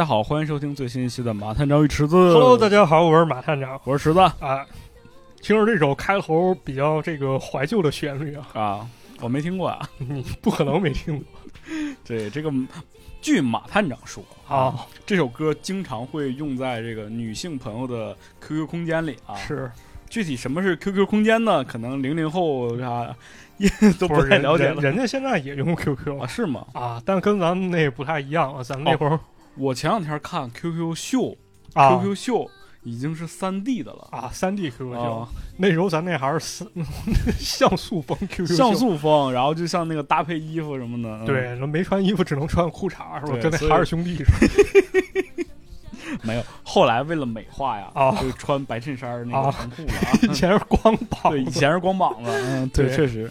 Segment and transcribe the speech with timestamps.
[0.00, 2.16] 家好，欢迎收听最新一期的《马探长与池子》。
[2.32, 4.66] Hello，大家好，我是马探长我是池子啊。
[5.42, 8.90] 听着这首开头比较这个怀旧的旋律啊，啊，
[9.20, 9.86] 我没听过啊。
[9.98, 11.26] 你不可能没听过
[12.02, 12.50] 对，这个
[13.20, 14.86] 据马探长说啊。
[15.04, 19.34] 这首歌经常会用在这个女性朋友的 QQ 空间里啊。
[19.34, 19.70] 是，
[20.08, 21.62] 具体什么是 QQ 空间呢？
[21.62, 23.14] 可能零零后啊
[23.98, 26.26] 都不是太了解了人人家现在也用 QQ 啊？
[26.26, 26.64] 是吗？
[26.72, 28.62] 啊，但跟咱们那不太一样啊。
[28.62, 29.20] 咱们那会儿
[29.56, 31.36] 我前两天看 QQ 秀
[31.74, 32.50] 啊，QQ 秀
[32.82, 36.66] 已经是三 D 的了啊，三 D QQ 秀啊，，那时候咱那还是三
[37.38, 43.38] 像素风 QQ 秀像素风，然后就像那个搭配衣服什么的，嗯对，那没穿衣服只能穿裤衩是吧？
[43.42, 45.44] 跟那海尔兄弟似的。
[46.24, 46.42] 没有。
[46.64, 49.92] 后来为了美化呀，啊就穿白衬衫那个啊长裤了
[50.22, 50.32] 以啊。
[50.34, 53.30] 前是光膀对，以子前是光膀子，嗯，对，对确实，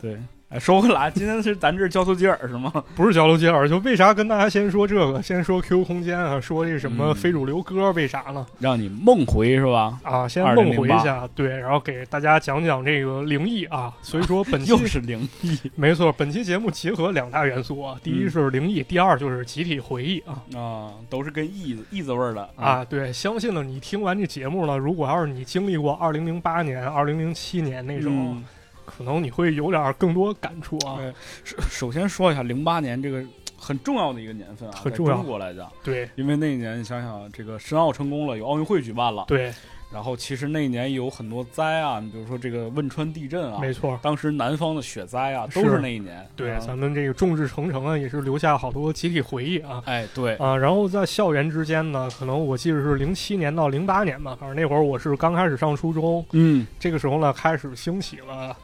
[0.00, 0.18] 对。
[0.52, 2.70] 哎，说回来，今天是咱这交头接耳是吗？
[2.94, 5.22] 不是交头接耳，就为啥跟大家先说这个？
[5.22, 8.44] 先说 QQ 空间啊，说这什么嗯非主流歌，为啥呢？
[8.58, 9.98] 让你梦回是吧？
[10.02, 13.90] 啊，先梦回一下，对，然后给大家讲讲这个灵异啊。
[14.02, 20.42] 所以说本期 又是灵异 没错，本期节目结合两大元素啊，第一嗯是灵异，第二就是集体回忆啊。
[20.54, 28.44] 啊，都是跟义字义字味儿的啊，对，相信呢，你听完这节目呢，如果要是你经历过二零零八年、二零零七年那种，嗯
[28.96, 30.96] 可能你会有点更多感触啊。
[30.98, 31.12] 对
[31.44, 33.22] 首首先说一下，零八年这个
[33.58, 39.52] 很重要的一个年份啊，在很重要中国来讲，对因为那一年你想想，这个申奥成功了，有奥运会举办了，对，
[39.92, 43.98] 然后其实那一年有很多灾啊，你比如说这个汶川地震啊，没错。
[44.02, 46.26] 当时南方的雪灾啊，都是那一年。
[46.34, 49.82] 对，啊咱们这个众志成城啊，也是留下好多集体回忆啊。
[49.86, 58.56] 哎，对，啊，然后在校园之间呢，可能我记得是零七年到零八年吧，反正那会儿我是刚开始上初中，嗯，这个时候呢，开始兴起了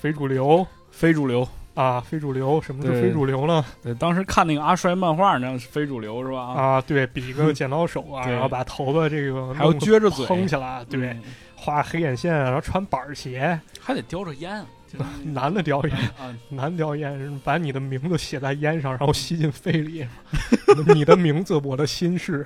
[0.00, 1.46] 非主流非主流。
[1.74, 2.60] 啊，非主流。
[2.60, 3.64] 什么是非主流呢？
[3.82, 6.40] 对，当时看那个阿衰漫画，那是非主流是吧？
[6.40, 11.22] 啊，对比个剪刀手啊，然后把头发这个还有弄得撅着嘴蓬起来，对，嗯
[11.54, 14.64] 画黑眼线，然后穿板鞋，还得叼着烟。
[15.22, 20.04] 男的叼烟，啊，男叼烟，把你的名字写在烟上，然后吸进肺里。
[20.92, 22.44] 你的名字，我的心事，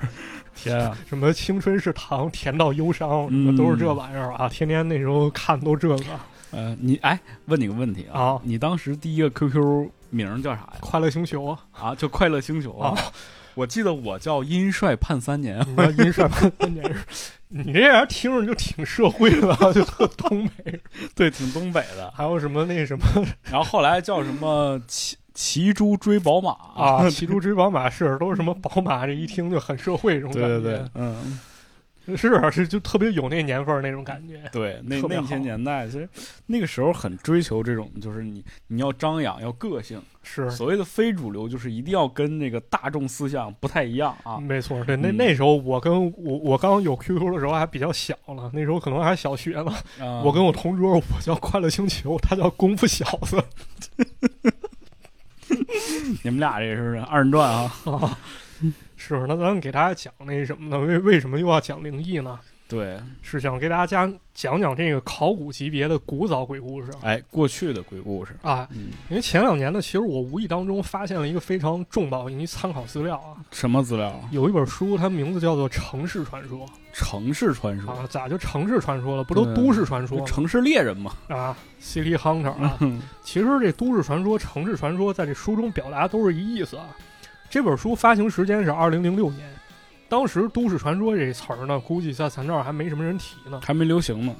[0.54, 0.96] 天啊！
[1.08, 4.46] 什么青春是糖，甜到忧伤，什嗯么都是这玩意儿啊！
[4.50, 5.98] 天天那时候看都这个。
[6.54, 10.74] 呃，你哎，问你个问题啊，啊你当时第一个 QQ 名叫啥呀？
[10.80, 12.94] 快乐星球啊，叫快乐星球啊！
[13.54, 15.60] 我记得我叫阴帅判三年。
[15.60, 17.04] 你知道阴帅判三年是，
[17.48, 20.80] 你这人听着就挺社会的啊，就特东北。
[21.14, 22.10] 对，挺东北的。
[22.14, 23.04] 还有什么那什么
[23.50, 30.48] 然后后来叫什么骑骑猪追宝马啊， 骑猪追宝马是都是什么宝马，这一听就很社会这种感觉。
[30.48, 31.38] 对对对，嗯，
[32.16, 34.42] 是啊，是就特别有那年份儿那种感觉。
[34.52, 36.08] 对， 那那些年代，其实
[36.46, 40.00] 那个时候很追求这种，就是你你要张扬，要个性。
[40.22, 44.38] 是，所谓的非主流，就是一定要跟那个大众思想不太一样啊。
[44.38, 44.82] 没错。
[44.84, 49.70] 对，那嗯那时候我跟我我刚有 QQ 的时候还比较小了，那时候可能还小学呢。
[50.00, 53.42] 啊我跟我同桌，我叫快乐星球，他叫功夫小子。
[56.24, 57.70] 你们俩这是二人转啊？
[57.84, 58.18] 啊，
[59.06, 60.78] 是，那咱给大家讲那什么呢？
[60.78, 62.40] 为为什么又要讲灵异呢？
[62.66, 68.66] 对，是想给大家讲讲讲这个考古级别的古早鬼故事哎，过去的鬼故事，啊。
[68.72, 74.18] 嗯，因为前两年呢，其实我无意当中发现了一个非常重磅一参考资料啊，什么资料？
[74.30, 79.22] 有一本书，它名字叫做《城市传说城市传》说，啊，咋就城市传说了？
[79.22, 81.12] 不都都市传说吗城市猎人嘛。
[81.28, 86.86] 啊？City Hunter 啊，嗯其实这都市传说、城市传说在这书中表达都是一意思啊。
[87.54, 89.48] 这本书发行时间是二零零六年，
[90.08, 93.60] 当时都市传说这词儿呢，估计在咱这儿还没什么人提呢。
[93.62, 94.34] 还没流行呢。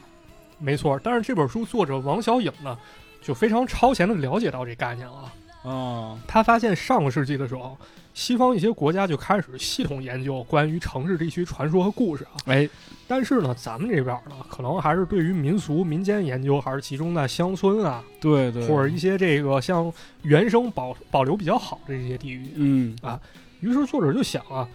[0.58, 2.76] 没错，但是这本书作者王小颖呢，
[3.22, 5.32] 就非常超前的了解到这概念了。
[5.62, 7.78] 啊，他发现上个世纪的时候，
[8.14, 12.38] 西方一些国家就开始系统研究关于城市地区传说和故事啊。
[12.46, 12.66] 哎，
[13.06, 22.49] 但是呢，咱们这边呢，可能还是对于民俗民间研究，还是集中在乡村啊，对对，或者一些这个像原生保保留比较好的这些地域。
[22.55, 23.20] 嗯啊
[23.61, 24.69] 于是作者就想啊，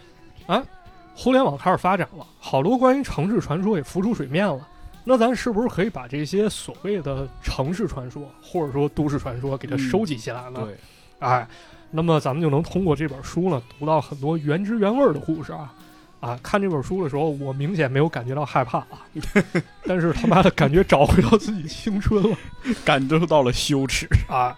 [0.47, 0.63] 啊，
[1.15, 4.67] 互联网开始发展了，好多关于城市传说也浮出水面了。
[5.03, 10.61] 那咱是不是可以把这些所谓的城市传说，或者说都市传说，给它嗯收集起来呢？
[10.65, 10.75] 对，
[11.19, 11.47] 哎，
[11.91, 15.73] 那么咱们就能通过这本书呢，读到很多原汁原味儿的故事啊。
[16.19, 19.07] 啊，看这本书的时候，我明显没有感觉到害怕啊，
[19.87, 22.37] 但是他妈的感觉找回到自己青春了
[22.83, 24.05] 感受到了羞耻。
[24.27, 24.53] 啊！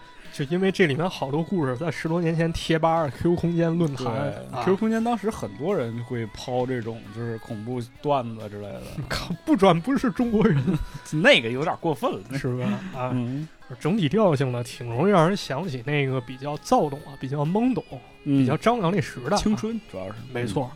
[0.46, 4.08] 就因为这里面好多故事，在十多年前贴吧、QQ 空间、论坛
[4.52, 10.58] 啊，QQ 空间当时很多人会抛这种就是恐怖段子之类的， 靠，不转不是中国人，
[11.12, 12.66] 那个有点过分了， 是吧？
[12.96, 13.48] 啊，嗯
[13.80, 17.84] 整体调性呢，挺容易让人想起那个比较躁动啊、比较懵懂、
[18.26, 20.70] 嗯比较张扬那时代啊、青春，主要是没错，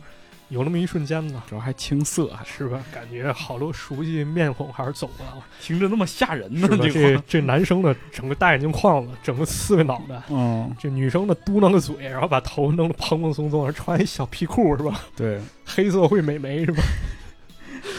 [0.48, 2.80] 有那么一瞬间呢，主要还青涩，还是吧？
[2.92, 5.44] 感觉好多熟悉面孔还是走了。
[5.60, 15.00] 听着那么吓人呢，这这男生的整个大眼睛框子，整个刺猬脑袋，嗯，这女生的嘟囔个嘴，然后把头弄得蓬蓬松松，还穿一小皮裤是吧？
[15.16, 16.82] 对，黑社会美眉是吧？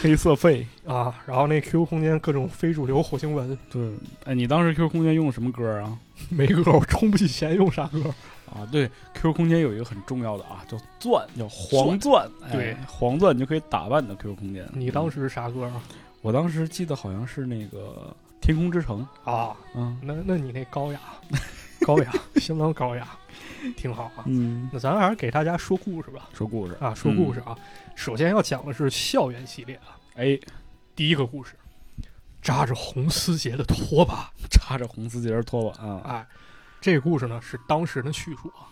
[0.02, 3.82] 黑色肺，啊，然后那 QQ 空间各种非主流火星文，对，
[4.24, 5.98] 哎，你当时 QQ 空间用的什么歌啊？
[6.28, 8.14] 没歌，我充不起钱，用啥歌？
[8.48, 14.68] 啊，对，QQ 空间有一个很重要的啊，叫钻，叫黄钻，哎对黄钻你就可以打扮你的 QQ 空间。
[14.72, 15.82] 你当时是啥歌啊？
[16.20, 18.14] 我当时记得好像是那个
[18.44, 21.00] 《天空之城》，啊，嗯那那你那高雅，
[21.86, 23.06] 高雅，相当高雅，
[23.76, 24.24] 挺好啊。
[24.26, 27.56] 嗯，那咱还是给大家说故事吧，说故事啊，说故事啊。
[27.94, 30.38] 首先要讲的是校园系列啊，哎，
[30.96, 31.54] 第一个故事，
[32.42, 34.30] 扎着红丝结的拖把。
[34.50, 36.26] 扎着红丝结的拖把啊，哎，
[36.80, 38.66] 这个故事呢是当时的叙述啊。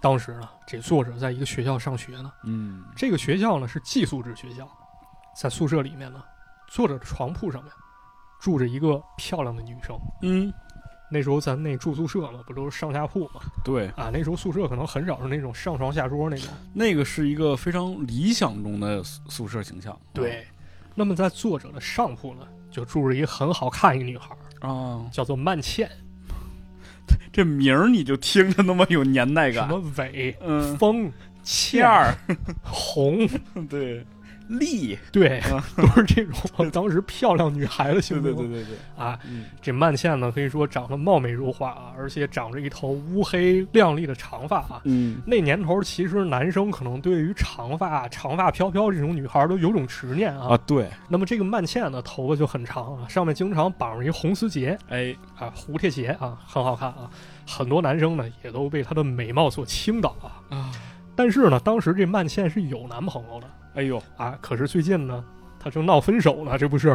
[0.00, 4.68] 当时呢，这作者在一个学校上学呢，嗯，这个学校呢是寄宿制学校，
[5.34, 6.22] 在宿舍里面呢，
[6.68, 7.72] 作者的床铺上面
[8.38, 9.98] 住着一个漂亮的女生。
[10.20, 10.52] 嗯，
[11.10, 13.40] 那时候咱那住宿舍嘛，不都是上下铺嘛？
[13.64, 16.50] 对，啊，那时候宿舍可能很少是那种上床下桌那种。
[16.74, 19.98] 那个是一个非常理想中的宿宿舍形象。
[20.12, 20.46] 对，
[20.94, 25.90] 那么在作者的上铺呢，就住着一个很好看一个女孩，啊，叫做曼茜，
[27.32, 29.68] 这名儿你就听着那么有年代感。
[29.68, 31.12] 什么伟、嗯，风、
[31.42, 32.14] 倩儿，
[32.62, 33.28] 红，
[33.68, 34.04] 对，
[34.48, 36.34] 丽，对，啊 都是这种
[36.70, 38.24] 当时漂亮女孩的对形容。
[38.24, 44.80] 对对对对，啊，嗯，这曼茜呢，可以说长得貌美如花啊，而且长着一头乌黑亮丽的长发啊。
[44.84, 50.54] 嗯，那年头，其实男生可能对于长发、长发飘飘这种女孩都有种执念啊。
[50.54, 57.10] 啊，对，那么这个曼茜呢，头发就很长啊，上面经常绑着一红丝结哎，啊，蝴蝶结啊，很好看啊。
[57.46, 60.56] 很多男生呢，也都被她的美貌所倾倒啊。
[60.56, 60.72] 啊，
[61.14, 65.24] 但是呢，当时这曼茜是有男朋友的哎呦，啊，可是最近呢，
[65.58, 66.90] 他正闹分手呢，这不是？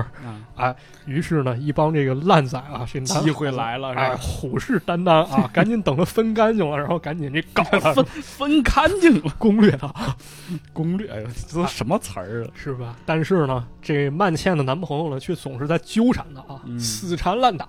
[0.55, 9.93] 啊，于是呢，一帮这个烂仔啊，这机会来了，哎，虎视眈眈啊， 赶紧等他分干净了，然后赶紧这搞他，分分干净了，攻略他，
[10.73, 12.51] 攻略，哎呦，这都什么词儿啊？
[12.53, 12.95] 是吧？
[13.05, 17.67] 但是呢，这曼茜的男朋友呢，却总是在纠缠她啊，嗯死缠烂打。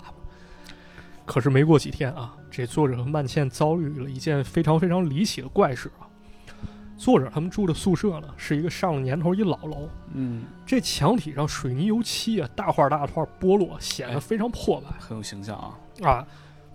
[1.25, 6.10] 可是没过几天啊，这作者和曼茜遭遇了一件非常非常离奇的怪事啊。
[7.01, 14.89] 作者他们住的宿舍呢，是一个上了年头一老楼，嗯，这墙体上水泥油漆啊，大块大块剥落，显哎得非常破败。
[14.99, 15.73] 很有形象啊，
[16.07, 16.27] 啊，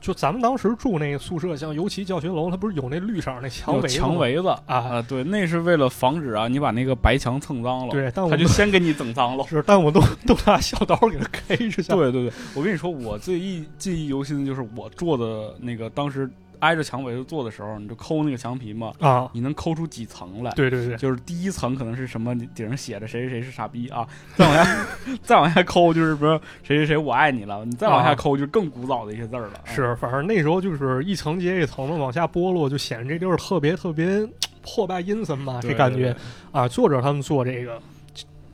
[0.02, 9.46] 就咱们当时住那个宿舍，像尤其教学楼，它不是有那绿色那墙围墙围子啊啊，对，那是为了防止啊，你把那个白墙蹭脏了，对，但我他就先给你整脏了。
[9.46, 11.94] 是，但我都都拿小刀给它 K 着 下。
[11.94, 16.28] 对对对，我跟你说，我最忆记忆犹新的就是我做的那个，当时
[16.60, 20.52] 挨着墙围子做的时候，你就抠那个墙皮嘛，啊，你能抠出几层来？
[20.52, 24.88] 对对对，就是第一层可能是什么，顶上写着谁谁谁是傻逼啊，再往下
[25.24, 29.54] 再往下抠就是比如说谁谁谁我爱你了，你再往下啊抠就是更古早的一些字儿了。
[29.56, 34.28] 啊是，反正那时候就是一层接一层的往下剥落，就显得这地儿特别特别
[34.62, 36.16] 破败阴森吧，这感觉
[36.52, 36.68] 啊。
[36.68, 37.80] 作者他们做这个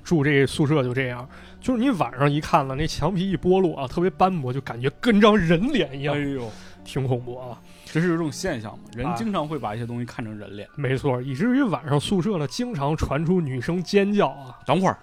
[0.03, 1.27] 住这宿舍就这样，
[1.61, 6.49] 就是你晚上一看了那墙皮一剥落啊，特别斑驳，就感觉跟张人脸一样哎，呦，
[6.83, 7.57] 挺恐怖啊。
[7.91, 10.67] 这是有一种现象嘛，人啊经常会把一些东西看成人脸。
[10.75, 14.57] 没错，以至于晚上宿舍呢经常传出女生尖叫啊。
[14.65, 14.97] 等会儿，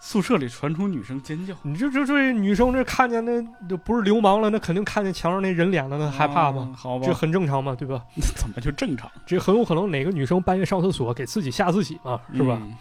[0.00, 6.70] 宿舍里传出女生尖叫，你这这这女生这看见那就不是流氓了，那肯定看见墙上那人脸了，那害怕吗？
[6.74, 8.02] 啊好吧这，很正常嘛，对吧？
[8.36, 9.10] 怎么就正常？
[9.24, 12.58] 这很有可能哪个女生半夜上厕所给自己吓自己嘛，是吧？
[12.60, 12.76] 嗯？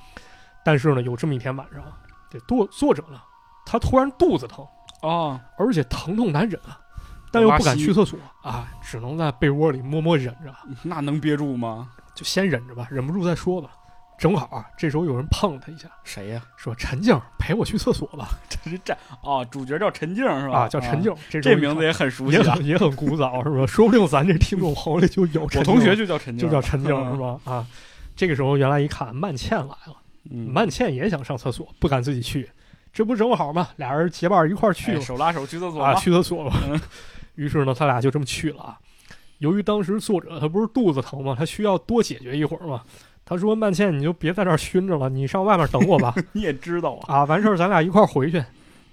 [0.65, 1.81] 但是呢，有这么一天晚上，
[2.29, 3.17] 这作作者呢，
[3.65, 4.67] 他突然肚子疼，
[5.01, 6.77] 啊，而且疼痛难忍啊，
[7.35, 11.89] 但又不敢去厕所啊，只能在被窝里默默忍着， 那能憋住吗？
[12.15, 13.69] 就先忍着吧，忍不住再说吧。
[14.17, 18.29] 正好啊，这时候有人碰了他一下，谁呀、说：“陈静，陪我去厕所吧。
[18.47, 20.59] 这是这哦，主角叫陈静是”吧？
[20.59, 22.41] 啊，叫陈静，这名字也很熟悉啊。
[22.41, 23.65] 也很也很古早，是吧？
[23.67, 27.17] 说不定咱这听众朋友里就有陈静我同学就叫陈静，就叫陈静，是？
[27.19, 27.37] 吧？
[27.43, 27.67] 啊，
[28.15, 29.97] 这个时候原来一看，曼倩来了，
[30.31, 32.49] 嗯，曼倩也想上厕所，不敢自己去，
[32.93, 33.67] 这不正好吗？
[33.75, 36.79] 俩人结伴一块儿去手拉手去厕所啊，吧去厕所吧嗯。
[37.35, 38.79] 于是呢，他俩就这么去了啊。
[39.39, 41.35] 由于当时作者他不是肚子疼吗？
[41.37, 42.83] 他需要多解决一会儿嘛。
[43.27, 46.13] 他说：“曼倩，你就别在这儿熏着了，你上外面等我吧。
[46.33, 48.43] 你也知道啊，啊，完事儿咱俩一块儿回去。”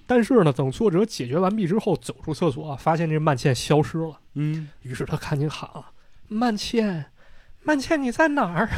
[0.06, 4.18] 但是呢，等作者解决完毕之后，走出厕所，发现这曼倩消失了。
[4.34, 5.92] 嗯，于是他赶紧喊啊
[6.28, 7.04] ：“曼倩，
[7.62, 8.68] 曼倩，你在哪儿？”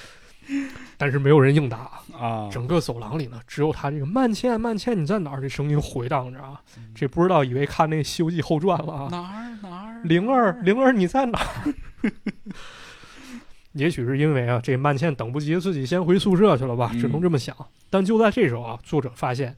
[0.98, 1.90] 但是没有人应答。
[2.20, 5.40] 啊，整个走廊里呢，只有他这个曼倩，曼倩，你在哪儿？
[5.40, 6.60] 这声音回荡着啊。
[6.94, 9.08] 这不知道以为看那《西游记后传》了啊。
[9.10, 10.02] 哪儿哪儿？
[10.04, 11.74] 灵儿，灵儿，你在哪儿？
[13.72, 17.56] 也许是因为啊，这曼倩等不及，自己先回宿舍去了吧，嗯只能这么想。
[17.88, 19.56] 但就在这时候啊，作者发现，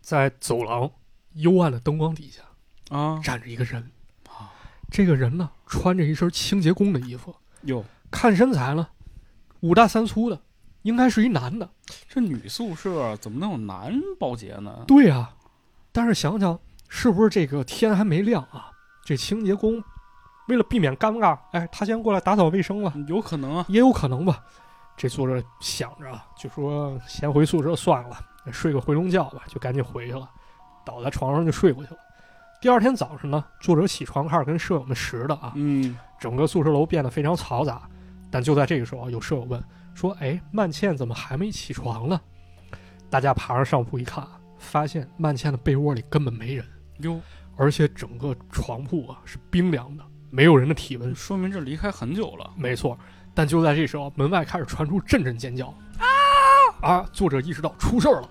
[0.00, 0.90] 在走廊
[1.34, 2.42] 幽暗的灯光底下
[2.96, 3.82] 啊，站着一个人。
[4.28, 4.52] 啊
[4.88, 8.86] 这个人呢，穿着一身清洁工的衣服，哟，看身材呢，
[9.60, 10.40] 五大三粗的，
[10.86, 11.68] 应该是一男的。
[12.08, 14.84] 这女宿舍怎么能有男保洁呢？
[14.86, 15.28] 对呀、
[15.90, 16.56] 但是想想，
[16.88, 18.70] 是不是这个天还没亮啊？
[19.04, 19.82] 这清洁工
[20.46, 22.94] 为了避免尴尬，哎，他先过来打扫卫生了。
[23.08, 24.38] 有可能啊，也有可能吧。
[24.96, 28.16] 这作者想着啊，就说先回宿舍算了，
[28.52, 30.30] 睡个回笼觉吧，就赶紧回去了，
[30.84, 31.98] 倒在床上就睡过去了。
[32.60, 37.82] 第二天早上呢，作者起床开始跟舍友们拾的啊，嗯，整个宿舍楼变得非常嘈杂。
[38.30, 39.62] 但就在这个时候，有舍友问
[39.96, 42.20] 说：“哎，曼倩怎么还没起床呢？”
[43.08, 46.64] 大家爬上上铺一看啊，发现曼倩的被窝里根本没人，
[46.98, 47.18] 哟，
[47.56, 52.52] 而且整个床铺啊是冰凉的，没有人的体温，说明这离开很久了。
[52.56, 52.98] 没错，
[53.34, 55.68] 但就在这时候，门外开始传出阵阵尖叫。
[55.98, 56.06] 啊
[56.82, 57.08] 啊！
[57.10, 58.28] 作者意识到出事儿了，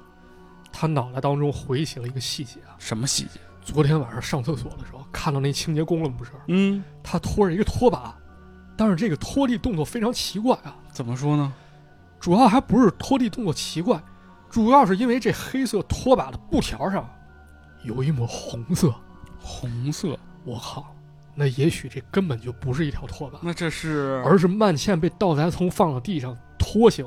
[0.72, 3.39] 他脑袋当中回起了一个细节啊，什么细节？
[3.63, 6.31] 昨天晚上上厕所的时候看到那清洁工了，不是？
[6.50, 8.15] 嗯，他拖着一个拖把，
[8.77, 10.75] 但是这个拖地动作非常奇怪啊。
[10.96, 11.54] 怎么说呢？
[12.22, 14.02] 主要还不是拖地动作奇怪，
[14.50, 17.08] 主要是因为这黑色拖把的布条上
[17.84, 18.92] 有一抹红色。
[19.40, 20.88] 红色，我靠，
[21.36, 27.06] 那也许这根本就不是一条拖把，那这是而是曼倩被盗贼葱放到地上拖行，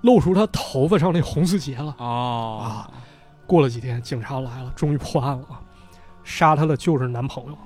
[0.00, 1.94] 露出她头发上那红丝结了。
[1.98, 2.90] 哦啊
[3.46, 5.62] 过了几天，警察来了，终于破案了啊！
[6.24, 7.56] 杀她的就是男朋友。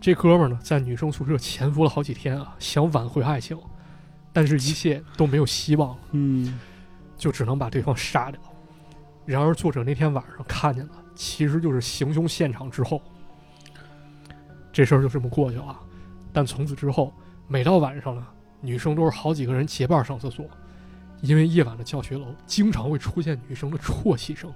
[0.00, 3.58] 这哥们儿呢，在女生宿舍潜伏了好几天啊，想挽回爱情，
[4.36, 6.60] 但是一切都没有希望了，嗯，
[7.16, 8.38] 就只能把对方杀掉。
[9.24, 13.00] 然而，作者那天晚上看见了其实就是行凶现场之后，
[14.70, 15.80] 这事儿就这么过去了啊。
[16.34, 17.14] 但从此之后，
[17.48, 18.26] 每到晚上呢，
[18.60, 20.44] 女生都是好几个人结伴上厕所，
[21.22, 24.52] 因为夜晚的教学楼经常会出现女生的啜泣声。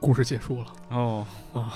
[0.00, 1.72] 故事结束了哦，啊！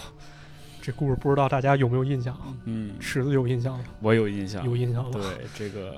[0.87, 2.47] 这故事不知道大家有没有印象啊？
[2.65, 3.85] 嗯，池子有印象吗？
[4.01, 5.11] 我有印象，有印象了。
[5.11, 5.97] 对这个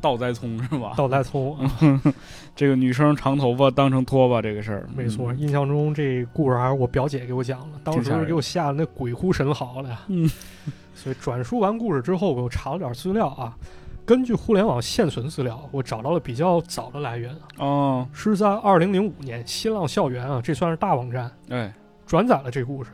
[0.00, 0.94] 倒栽葱是吧？
[0.96, 1.68] 倒栽葱啊，
[2.54, 5.32] 这个女生长头发当成拖把这个事儿，没错。
[5.32, 10.00] 嗯印象中这故事还是我表姐给我讲的，当时给我吓得那鬼哭神嚎的呀。
[10.06, 10.30] 嗯，
[10.94, 13.58] 所以转述完故事之后，我又查了点资料啊。
[14.06, 21.74] 根据互联网现存资料，我找到了比较早的来源，哦，是在二零零五年新浪校园啊，这算是大网站哎，
[22.06, 22.90] 转载了这故事。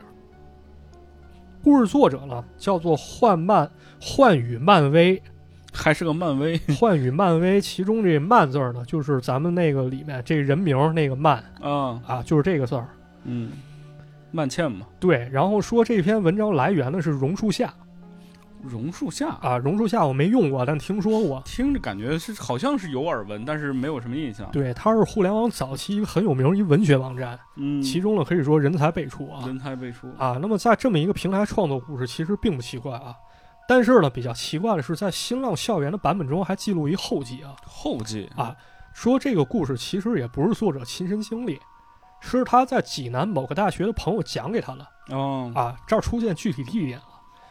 [1.63, 3.69] 故事作者呢叫做幻漫
[4.01, 5.21] 幻宇漫威，
[5.73, 12.87] 还是个漫威， 幻宇漫威，其中这“漫”字儿呢，就是咱们那个里面这人名儿那个“漫啊，”啊，就是这个字儿。
[13.25, 13.51] 嗯，
[14.31, 17.73] 曼倩嘛，对，然后说这篇文章来源呢是榕树下
[18.63, 21.41] 榕树下，啊，榕树下我没用过，但听说过。
[21.45, 30.37] 听着感觉是好像是有耳闻，但是没有什么印象。，对，它是互联网早期一个很有名一文学网站，嗯，其中呢可以说人才辈出啊人才辈出，啊。
[30.41, 33.15] 那么在这么一个平台创作故事，其实并不奇怪啊。
[33.67, 38.55] 但是呢，比较奇怪的是，在新浪校园的版本中还记录一后记啊，后记啊
[38.93, 41.59] 说这个故事其实也不是作者亲身经历，
[42.19, 45.77] 是他在济南某个大学的朋友讲给他的哦，啊。
[45.87, 47.03] 这儿出现具体地点了。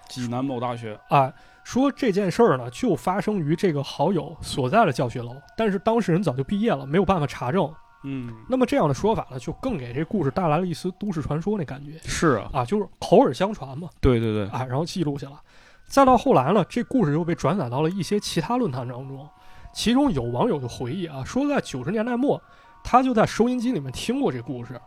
[0.08, 7.72] 济南某大学，啊，说这件事儿呢，就发生于这个好友所在的教学楼，但是当事人早就毕业了，没有办法查证。
[8.04, 15.36] 嗯，那么这样的说法呢，就更给这故事带来了一丝都市传说那感觉是啊，啊，就是口耳相传嘛对对对，啊，然后记录下来。
[15.84, 19.28] 再到后来呢，这故事又被转载到了一些其他论坛当中，
[19.72, 22.40] 其中有网友就回忆啊，说在九十年代末，
[22.84, 24.80] 他就在收音机里面听过这故事。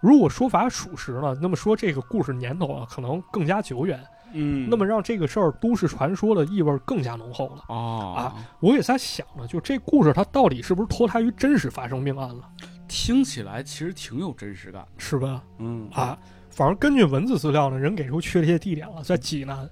[0.00, 4.00] 如果说法属实呢，那么说这个故事年头啊，可能更加久远，
[4.32, 7.64] 嗯，那么让这个事儿都市传说的意味更加浓厚了。
[7.68, 8.14] 哦。
[8.16, 12.48] 啊，我也在想呢，就这故事它到底是不是脱胎于真实发生命案了，
[12.88, 15.42] 听起来其实挺有真实感，是吧？
[15.58, 15.88] 嗯。
[15.92, 16.18] 啊，
[16.50, 19.68] 反正根据文字资料呢，人给出确切地点了，在济南。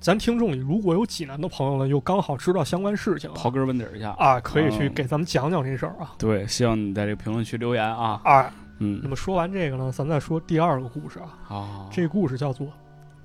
[0.00, 4.92] 咱听众里如果有济南的朋友呢，又刚好知道相关事情刨根问底儿一下，啊，可以去嗯。
[4.92, 6.12] 给咱们讲讲这事儿啊。
[6.18, 9.00] 对，希望你在这个评论区留言啊，啊，嗯。
[9.02, 11.56] 那嗯，么说完这个呢，咱再说第二个故事啊。
[11.56, 12.66] 啊，这故事叫做《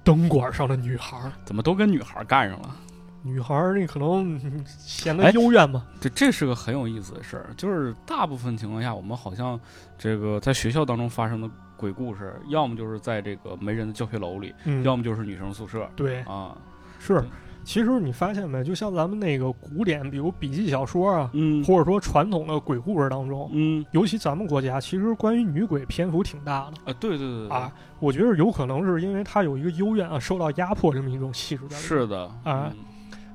[0.04, 1.18] 灯管上的女孩》。
[1.46, 2.76] 怎么都跟女孩干上了？
[3.22, 5.86] 女孩儿那可能嗯显得哎幽怨吧。
[6.00, 9.60] 这这是个很有意思的事儿，就是大部分情况下，我们好像
[9.98, 16.56] 这个在学校当中发生的鬼故事，要么就是在这个没人的教学楼里，嗯，要么就是女生宿舍对，啊。
[16.98, 17.30] 是对。
[17.64, 18.64] 其实你发现没？
[18.64, 27.72] 就像咱们那个古典，比如笔记小说啊，嗯或者说传统的鬼故事当中，嗯尤其咱们国家，其实关于女鬼篇幅挺大的啊，对对对对啊。
[28.00, 31.82] 我觉得有可能是因为她有一个幽怨啊，受到压迫这么一种气质在里面。
[31.82, 32.76] 是的啊嗯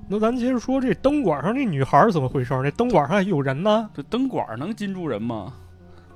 [0.07, 2.63] 那咱接着说这灯管上这女孩儿怎么回事儿？
[2.63, 3.89] 这灯管上有人呢。
[3.95, 5.55] 这灯管儿能禁住人吗？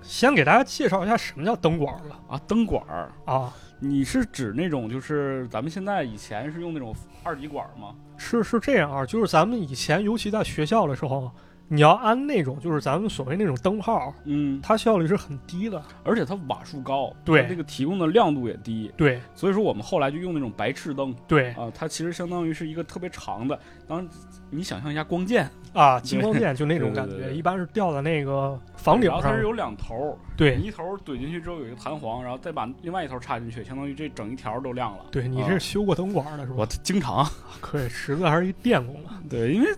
[0.02, 2.20] 先给大家介绍一下什么叫灯管儿吧。
[2.28, 7.94] 啊，灯管儿，啊，你是指那种就是咱们现在以前是用那种二极管吗？
[8.16, 11.30] 是是这样啊，就是咱们以前尤其在学校的时候，
[11.68, 15.82] 你要安那种就是咱们所谓那种灯泡，嗯，它效率是很低的。
[16.02, 17.42] 而且它瓦数高，对。
[17.42, 19.20] 它这个提供的亮度也低，对。
[19.34, 21.14] 所以说我们后来就用那种白炽灯。
[21.26, 21.50] 对。
[21.52, 24.08] 啊，它其实相当于是一个特别长的，当然
[24.50, 29.20] 你想象一下光剑，啊，金光剑就那种感觉，对对一般是吊在那个房顶上。
[29.20, 29.42] 然后它是。
[29.42, 30.56] 有两头，对。
[30.56, 35.04] 你一头怼进去之后有一个弹簧，然后再把另外一头插进去，相当于这整一条都亮了。
[35.10, 36.56] 对，你这是修过灯管的是吧？
[36.58, 36.66] 我？
[36.66, 37.26] 经常。
[37.60, 39.10] 可以，池子还是一电工了。
[39.28, 39.68] 对，因为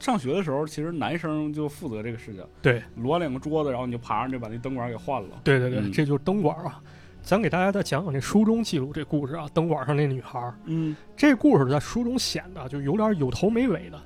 [0.00, 2.82] 上学的时候，其实男生就负责这个事情，对。
[2.96, 5.40] 摞两个桌子，然后你就爬上去把那灯管给换了。
[5.44, 5.92] 对对对，嗯。
[5.92, 6.82] 这就是灯管啊。
[7.22, 10.96] 咱给大家再讲讲这书中记录这故事啊，灯管上那女孩儿，嗯。
[11.14, 14.00] 这故事在书中显得就有点有头没尾的，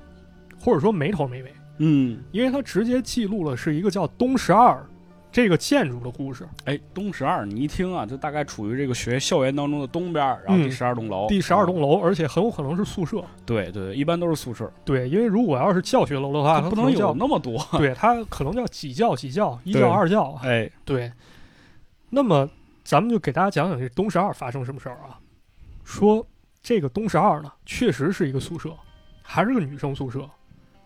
[0.58, 4.84] 或者说没头没尾，嗯，因为它直接记录了是一个叫东十二
[5.34, 6.46] 这个建筑的故事。
[6.64, 13.20] 哎，东十二，你一听啊，就大概处于这个学校园当中的东边，然后第嗯十二栋楼，第十二栋啊，楼，而且很有可能是宿舍。
[13.44, 17.58] 对对，一般都是宿舍，对，因为如果要是教学楼的话，它不能有那么多。
[17.76, 20.38] 对，它可能叫几教几教，一教二教。
[20.44, 21.12] 哎，对，
[22.10, 22.48] 那么
[22.84, 25.18] 咱们就给大家讲讲这东十二发生什么事儿啊？
[25.82, 26.24] 说
[26.62, 28.72] 这个东十二呢，确实是一个宿舍，
[29.20, 30.30] 还是个女生宿舍，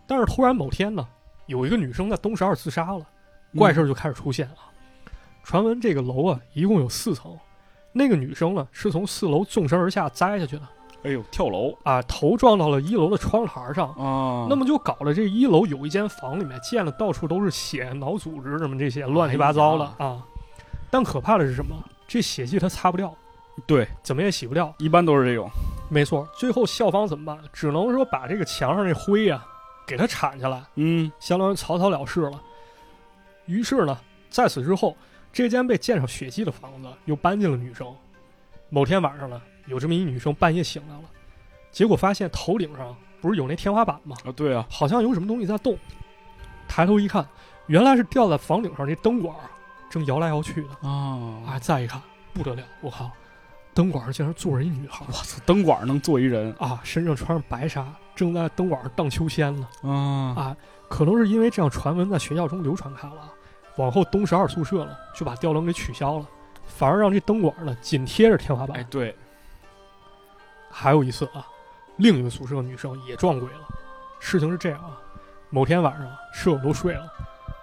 [0.06, 1.06] 但是突然某天呢，
[1.44, 3.06] 有一个女生在东十二自杀了，
[3.56, 4.56] 怪事儿就开始出现了。
[5.42, 7.36] 传闻这个楼啊，一共有四层，
[7.92, 10.62] 那个女生呢是从四楼纵身而下栽下去的
[11.04, 13.88] 哎呦，跳楼啊，头撞到了一楼的窗台上。
[13.92, 14.46] 啊！
[14.50, 20.22] 那么就搞了这一楼有一间房，里面溅的到处都是血、脑组织什么这些乱七八糟的、哎啊。
[20.90, 21.74] 但可怕的是什么？
[22.06, 23.14] 这血迹它擦不掉，
[23.64, 24.74] 对，怎么也洗不掉。
[24.78, 25.48] 一般都是这种。
[25.88, 27.38] 没错，最后校方怎么办？
[27.52, 29.42] 只能说把这个墙上这灰呀、
[29.86, 32.42] 给它铲下来，嗯相当于草草了事了。
[33.48, 33.98] 于是呢，
[34.30, 34.96] 在此之后，
[35.32, 37.92] 这间被溅上血迹的房子又搬进了女生。
[38.68, 41.04] 某天晚上呢，有这么一女生半夜醒来了，
[41.72, 44.14] 结果发现头顶上不是有那天花板吗？
[44.24, 45.76] 啊，对啊，好像有什么东西在动。
[46.68, 47.26] 抬头一看，
[47.66, 49.34] 原来是吊在房顶上那灯管
[49.88, 50.86] 正摇来摇去的。
[50.86, 52.00] 啊，啊，再一看，
[52.34, 53.10] 不得了，我靠，
[53.72, 59.66] 灯管上竟然坐着一女孩儿我操，灯管能坐一人啊，身上穿着白纱，正在灯管上荡秋千呢。
[59.82, 59.90] 啊
[60.36, 60.56] 啊，
[60.90, 63.32] 可能是因为这样传闻在学校中流传开了，
[63.78, 66.26] 往后东十二宿舍了就把吊灯给取消了，
[66.66, 68.76] 反而让这灯管呢紧贴着天花板。
[68.76, 69.16] 哎，对，
[70.68, 71.46] 还有一次啊，
[71.96, 73.60] 另一个宿舍女生也撞鬼了。
[74.18, 74.98] 事情是这样啊，
[75.48, 77.08] 某天晚上舍友都睡了，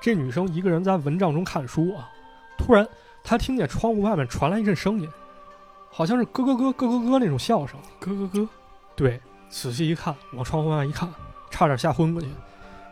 [0.01, 2.09] 这女生一个人在蚊帐中看书啊，
[2.57, 2.87] 突然
[3.23, 5.09] 她听见窗户外面传来一阵声音，
[5.91, 7.77] 好像是咯咯咯咯咯咯那种笑声。
[7.99, 8.49] 咯咯咯，
[8.95, 11.13] 对，仔细一看，往窗户外面一看，
[11.49, 12.29] 差点吓昏过去。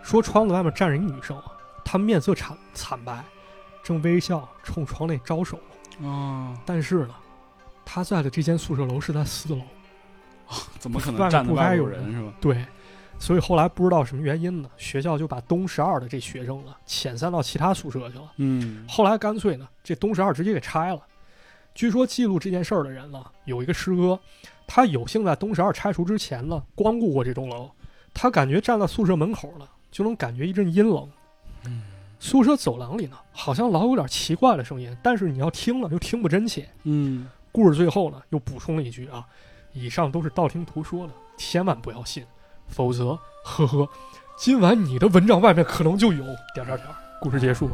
[0.01, 1.41] 说窗子外面站着一女生，
[1.83, 3.23] 她面色惨惨白，
[3.83, 5.59] 正微笑冲窗内招手。
[6.01, 7.15] 啊，但是呢，
[7.85, 9.61] 他在的这间宿舍楼是在四楼。
[10.77, 12.33] 怎么可能站不该有人有人是吧？
[12.39, 12.65] 对，
[13.17, 18.31] 所以后来不知道什么原因呢，学校就把东十二的这学生呢遣散到其他宿舍去了。
[18.37, 21.01] 嗯，后来干脆呢，这东十二直接给拆了。
[21.73, 24.19] 据说记录这件事儿的人呢，有一个师哥，
[24.67, 27.71] 他有幸在东十二拆除之前呢，光顾过这栋楼。
[28.13, 31.09] 他感觉站在宿舍门口呢，就能感觉一阵阴冷。
[32.23, 36.65] 嗯宿舍走廊里呢，好像老有点奇怪的声音，但是你要听了又听不真切。
[36.83, 39.27] 嗯，故事最后呢，又补充了一句啊，
[39.73, 42.25] 以上都是道听途说的，千万不要信，
[42.69, 43.89] 否则，呵呵，
[44.37, 46.23] 今晚你的蚊帐外面可能就有
[46.55, 46.87] 点点点。
[47.19, 47.69] 故事结束，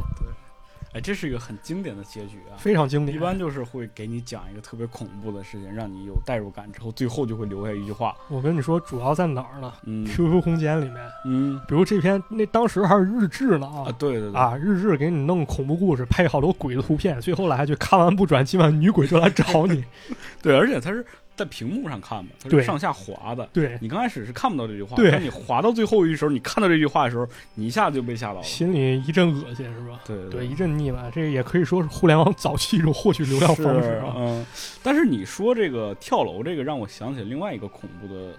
[0.92, 2.58] 哎，这是一个很经典的结局啊。
[2.58, 3.16] 非常经典。
[3.16, 19.84] 一般就是会给你讲一个特别恐怖的事情，让你有代入感，之后最后就会留下一句话，我跟你说，主要在哪儿呢嗯？QQ 空间里面，嗯比如这篇那当时还是日志呢啊，啊对对对，啊，日志给你弄恐怖故事，配好多鬼的图片，最后来一句看完不转，今晚女鬼就来找你。
[20.42, 21.06] 对，而且它是
[21.40, 23.48] 在屏幕上看嘛，它对是上下滑的。
[23.50, 28.42] 对，你刚开始是看不到这句话，对但你滑到最后一时候，你看到这句话的时候，你一下子就被吓到了。
[28.42, 30.00] 心里一阵恶心是吧？
[30.06, 34.12] 对对，一阵腻歪，这也可以说是互联网早期一种获取流量方式啊。
[34.16, 34.44] 嗯，
[34.82, 38.32] 但是你说这个跳楼这个，让我想起另外一个恐怖的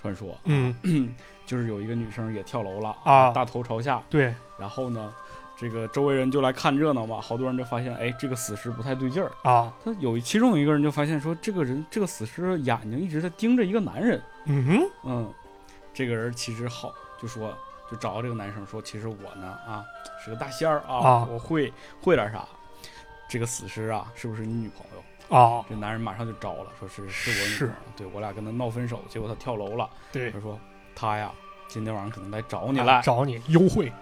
[0.00, 0.74] 传说，嗯
[1.44, 5.12] 就是有一个女生也跳楼了啊大头朝下，对然后呢，
[5.56, 9.30] 这个周围人就来看热闹嘛，好多人就发现，哎，这个死尸不太对劲儿。
[9.42, 9.72] 啊。
[9.84, 14.90] 他有其中有一个人就发现说，这个人这个死尸眼睛一直在盯着一个男人，嗯哼。
[15.04, 15.32] 嗯，
[15.92, 17.56] 这个人其实好，就说
[17.90, 19.84] 就找到这个男生说，其实我呢啊
[20.24, 21.28] 是个大仙儿啊，啊。
[21.30, 22.44] 我会会点啥。
[23.28, 25.36] 这个死尸啊，是不是你女朋友？
[25.36, 25.64] 啊。
[25.68, 29.88] 这男人马上就招了，说是是我女是朋友，对我俩跟他闹分手，结果他跳楼了。
[30.10, 30.32] 对。
[30.32, 30.58] 他说
[30.96, 31.30] 他呀，
[31.68, 33.92] 今天晚上可能来找你啊来，找你优惠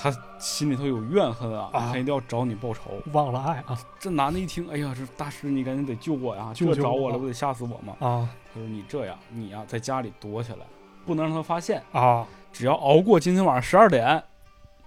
[0.00, 1.90] 他心里头有怨恨啊，啊。
[1.92, 3.02] 他一定要找你报仇。
[3.12, 3.78] 忘了爱啊。
[3.98, 7.94] 这男的一听，哎呀，这大师你赶紧得救我呀，救救我这找我了，不得吓死我吗？
[8.00, 8.28] 啊。
[8.54, 10.66] 他说你这样，你呀在家里躲起来，
[11.04, 12.26] 不能让他发现，啊。
[12.52, 14.22] 只要熬过今天晚上十二点，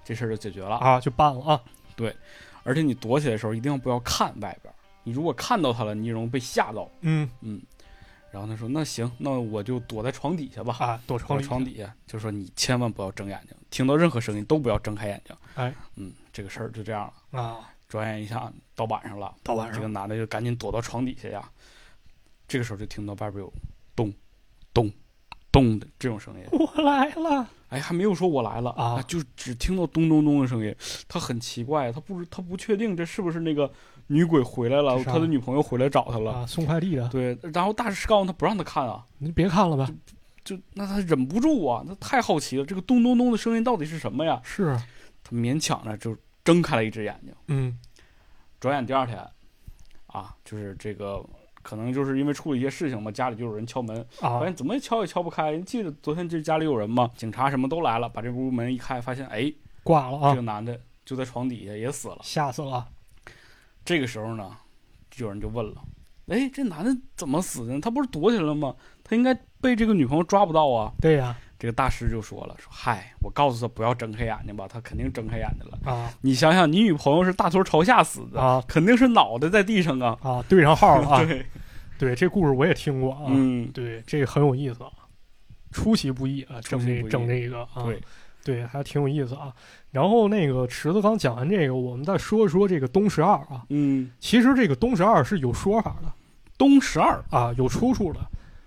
[0.04, 0.76] 这事儿就解决了。
[0.78, 1.62] 啊就办了啊。
[1.95, 2.13] 对
[2.63, 6.89] 而且你躲起来的时候，一定要不要看外边儿，你如果看到他了，你容易被吓到。
[7.02, 7.30] 嗯。
[7.41, 7.62] 嗯，
[8.34, 10.76] 然后他说那行，那我就躲在床底下吧。
[10.80, 15.36] 啊躲床底下，就说你千万不要睁眼睛，听到任何声音都不要睁开眼睛。
[15.54, 17.39] 哎，嗯，这个事儿就这样了。
[17.39, 21.48] 啊转眼一下到晚上了，到晚上这个男的就赶紧躲到床底下呀。
[22.48, 23.54] 这个时候就听到外边有
[23.96, 24.12] 咚
[24.74, 24.91] 咚
[25.52, 26.43] 咚的这种声音。
[26.52, 30.76] 我来了哎，还没有说我来了啊就只听到咚咚咚的声音。
[31.08, 33.72] 他很奇怪，他不他不确定这是不是那个
[34.08, 36.32] 女鬼回来了他的女朋友回来找他了。
[36.32, 39.89] 啊送快递的对，然后大师告诉他不让他看啊，你别看了吧
[40.44, 44.42] 就那他忍不住啊，那太好奇了，这个咚咚咚的声音到底是什么呀？
[44.44, 44.76] 是
[45.24, 47.34] 他勉强着就睁开了一只眼睛。
[47.48, 47.78] 嗯
[48.60, 49.18] 转眼第二天，
[50.08, 51.24] 啊，就是这个
[51.62, 55.56] 可能就是因为处理一些事情嘛，家里就有人敲门，啊发现怎么敲也敲不开。
[55.56, 57.10] 你记得昨天这家里有人吗？
[57.16, 62.20] 警察什么都来了，把这屋门一开，发现哎，挂了啊这个男的就在床底下也死了。
[62.22, 62.86] 吓死了
[63.86, 64.52] 这个时候呢，
[65.17, 65.82] 有人就问了，
[66.28, 67.80] 哎，这男的怎么死的？
[67.80, 68.76] 他不是躲起来了吗？
[69.04, 70.91] 他应该被这个女朋友抓不到啊。
[71.02, 75.80] 对呀这个大师就说了，说嗨，我告诉他不要睁开眼睛吧，他肯定睁开眼睛了。
[75.89, 80.17] 啊你想想，你女朋友是大头朝下死的，啊肯定是脑袋在地上啊。
[80.22, 81.46] 啊对上号了啊 对，
[81.98, 84.91] 对这故事我也听过啊嗯，对这个很有意思啊
[85.72, 88.02] 出其不意啊整这整这个啊对，
[88.43, 89.54] 对，还挺有意思啊。
[89.93, 93.63] 然后那个池子刚讲完这个，我们再说一说这个东十二啊。
[93.69, 96.12] 嗯，其实这个东十二是有说法的
[96.58, 98.19] 东十二，啊，有出处的。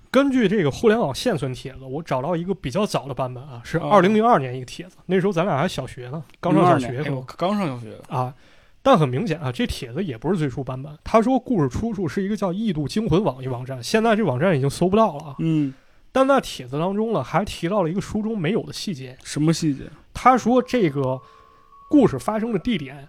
[0.09, 7.21] 根据这个互联网现存帖子，我找到一个比较早的版本啊，是哦二零零二年一个帖子，那时候咱俩还小学呢，刚上小学年哎我？
[7.37, 8.33] 刚上小学，啊，
[8.83, 10.97] 但很明显啊，这帖子也不是最初版本。
[11.03, 15.35] 他说故事出处是一个叫“异度惊魂网”一网站，现在这网站已经搜不到了啊。
[15.41, 15.75] 嗯，
[16.13, 19.19] 但在帖子当中呢，还提到了一个书中没有的细节。
[19.25, 19.83] 什么细节？
[20.19, 21.21] 他说这个
[21.91, 23.07] 故事发生的地点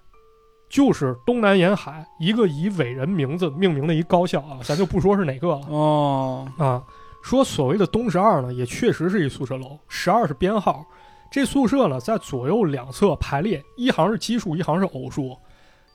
[0.69, 6.83] 就是东南沿海一个以伟人名字命名的一高校啊， 咱就不说是哪个了哦，啊。
[7.23, 10.85] 说所谓的东十二呢，也确实是一宿舍楼，十二是编号。
[11.31, 15.37] 这宿舍呢，在左右两侧排列，一行是奇数，一行是偶数。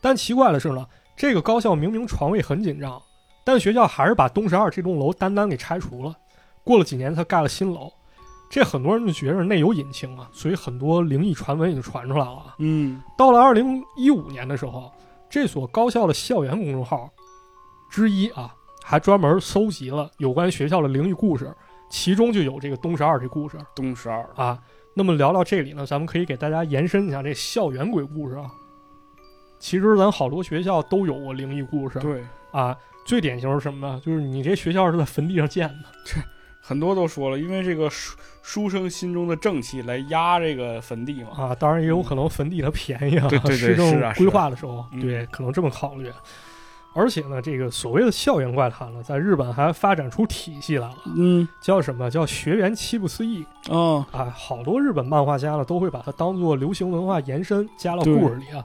[0.00, 3.00] 但奇怪的是呢，这个高校明明床位很紧张，
[3.44, 6.14] 但学校还是把东十二这栋楼单单给拆除了。
[6.64, 7.90] 过了几年，他盖了新楼。
[8.52, 12.54] 这很多人就觉着内有隐情啊，所以很多灵异传闻也就传出来了啊。
[12.58, 14.92] 嗯，到了二零一五年的时候，
[15.30, 17.08] 这所高校的校园公众号
[17.90, 21.50] 之一啊，还专门搜集了有关学校的灵异故事，
[21.88, 24.62] 其中就有这个东十二这故事东十二，啊。
[24.94, 28.50] 那么聊到这里呢，咱们可以给大家延伸一下这校园鬼故事啊。
[29.58, 33.98] 其实咱好多学校都有过灵异故事对，啊，最典型是什么呢？
[34.04, 36.22] 就是你这学校是在坟地上建的
[36.64, 41.30] 很多都说了，因为这个书书生心中的正气来压这个坟地嘛。
[41.36, 46.08] 啊，当然也有可能坟地它便宜啊，对对对市政是啊规划的时候，嗯对，可能这么考虑。
[46.94, 54.30] 而且呢，这个所谓的校园怪谈呢，在日本还发展出体系来了，嗯，叫什么叫学园七不思议哦，啊？
[54.36, 58.62] 好多日本漫画家呢，都会把它当做流行文化延伸加到故事里啊。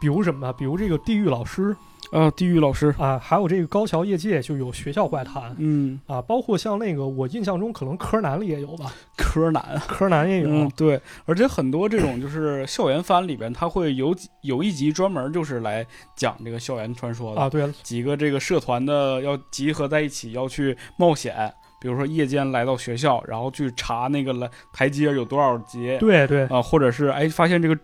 [0.00, 0.52] 比如什么？
[0.52, 1.76] 比如这个地狱老师
[2.14, 5.54] 啊，地狱老师，啊，还有这个高桥业界就有学校怪谈。
[5.58, 17.66] 嗯，啊，包括像那个我印象中可能柯南里也有吧，柯南，柯南也有、嗯，对，而且很多这种就是校园番里边，它会有几有一集专门就是来讲这个校园传说的啊，对。
[17.66, 21.52] 了，几个这个社团的要集合在一起，要去冒险。
[21.80, 26.46] 比如说夜间来到学校，然后去查那个来台阶有多少节对对。
[26.46, 27.76] 啊，或者是哎发现这个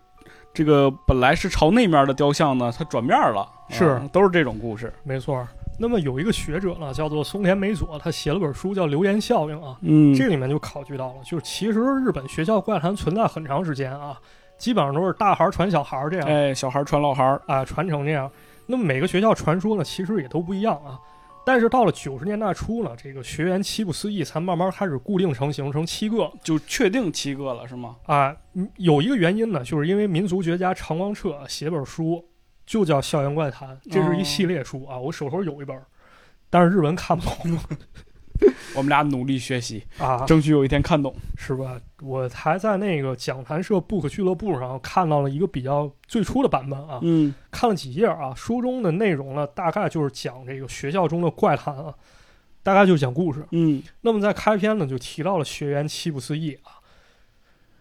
[0.53, 4.93] 这个本来是朝那面的雕像呢，它转面了，是啊都是这种故事。
[5.03, 5.47] 没错。
[5.79, 14.21] 那么有一个学者呢，叫做松田美佐，他写了本书叫《流言效应》啊，嗯这里面就考据到了，就是其实日本学校怪谈存在很长时间啊，
[14.59, 18.31] 基本上都是大孩传小孩儿这样哎，小孩传老孩儿，啊，传承这样。
[18.67, 21.01] 那么每个学校传说呢，其实也都不一样啊。
[21.51, 27.97] 但是到了九十年代初呢，这个学员七不思议才慢慢开始固定成型成七个就确定七个了是吗？
[28.07, 28.37] 啊。
[28.55, 32.25] 嗯有一个原因呢，就是因为民族学家常光彻写本书
[32.65, 35.77] 就叫《校园怪谈》，这是一系列书啊，我手头有一本，
[36.49, 37.59] 但是日文看不懂
[38.75, 40.25] 我们俩努力学习，啊。
[40.27, 41.15] 争取有一天看懂。
[41.37, 41.81] 是吧？
[42.03, 48.33] 我还在那个讲谈社 Book 俱乐部上看到了一个比较最初的版本啊，嗯看了几页啊。
[48.35, 51.95] 书中的内容呢，大概就是讲这个学校中的怪谈啊，
[52.63, 53.45] 大概就是讲故事。
[53.53, 56.79] 嗯那么在开篇呢，就提到了学员七不思议啊。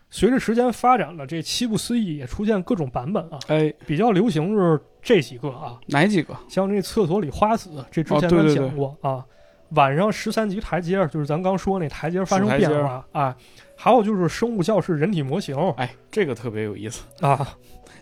[0.09, 6.35] 随着时间发展了，这七不思议也出现各种版本啊，哎，比较流行是这几个啊，哪几个？
[6.47, 9.23] 像这厕所里花子，这之哦前咱对对对讲过啊。
[9.69, 13.35] 晚上十三级台阶儿，就是咱刚说那台阶儿发生变化啊。
[13.75, 17.47] 还有就是生物教室人体模型哎，这个特别有意思，啊，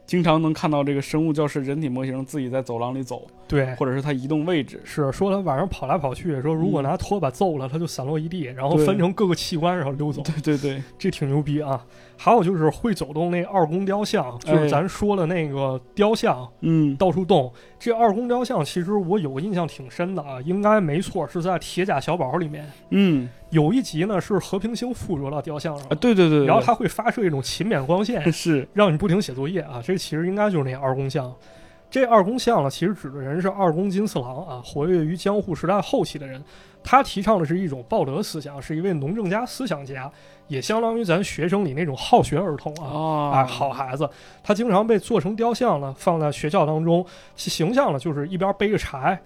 [0.08, 4.82] 经常能看到这个生物教室人体模型自己在走廊里走，对，或者是它移动位置。
[4.84, 11.86] 是说它晚上跑来跑去，说如果拿拖把揍了，它就散落一地，然后分成各个器官，然后溜走，对对对，这挺牛逼啊。
[12.18, 17.52] 还有就是会走动那二宫雕像，就是哎咱说的那个雕像嗯，到处动。
[17.80, 29.80] 这二宫雕像其实我有个印象挺深的啊，应该没错，是在《铁甲小宝》里面嗯有一集呢是和平星附着到雕像上啊，，对对对，对然后它会发射一种勤勉光线， 是让你不停写作业啊。
[29.84, 31.32] 这其实应该就是那二宫像。
[31.90, 36.44] 这二宫像呢，其实指的人是二宫金次郎啊，活跃于江户时代后期的人。
[36.84, 40.12] 他提倡的是一种道德思想，是一位农政家思想家，
[40.48, 42.88] 也相当于咱学生里那种好学儿童啊。
[42.88, 44.10] 啊啊，好孩子，
[44.44, 47.06] 他经常被做成雕像了，放在学校当中，
[47.36, 49.20] 其形象呢就是一边背着柴，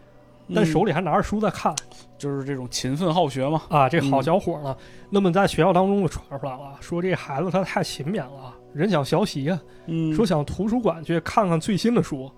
[0.54, 1.74] 但手里里还拿着书在看
[2.18, 3.62] 就是这种勤奋好学嘛。
[3.70, 4.76] 啊，这好嗯小伙呢。
[5.10, 9.58] 那么在学校当中就传出来了，说这孩子他太勤勉了，人想学习
[10.16, 12.32] 说想图书馆去看看最新的书，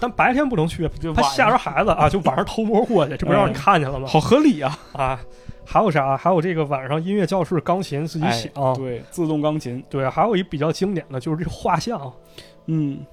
[0.00, 4.06] 但白天不能去，他吓着孩子啊，就晚上偷摸过去，这不让你哎看见了吗？
[4.08, 4.78] 好合理啊！
[4.92, 5.20] 啊，
[5.70, 6.16] 还有啥？
[6.16, 12.10] 还有这个晚上音乐教室钢琴自己哎响，对，自动钢琴，对，还有一比较经典的就是这画像，
[12.64, 13.04] 嗯，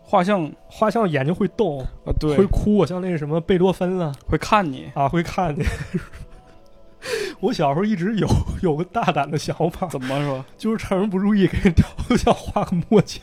[0.00, 5.64] 画像画像眼睛会动，啊，对会，哭，像那个什么贝多芬啊会看你，啊，会看你。
[7.40, 8.28] 我小时候一直有
[8.62, 10.44] 有个大胆的想法，怎么说？
[10.56, 11.84] 就是趁人不注意给人雕
[12.16, 13.20] 像画个墨镜。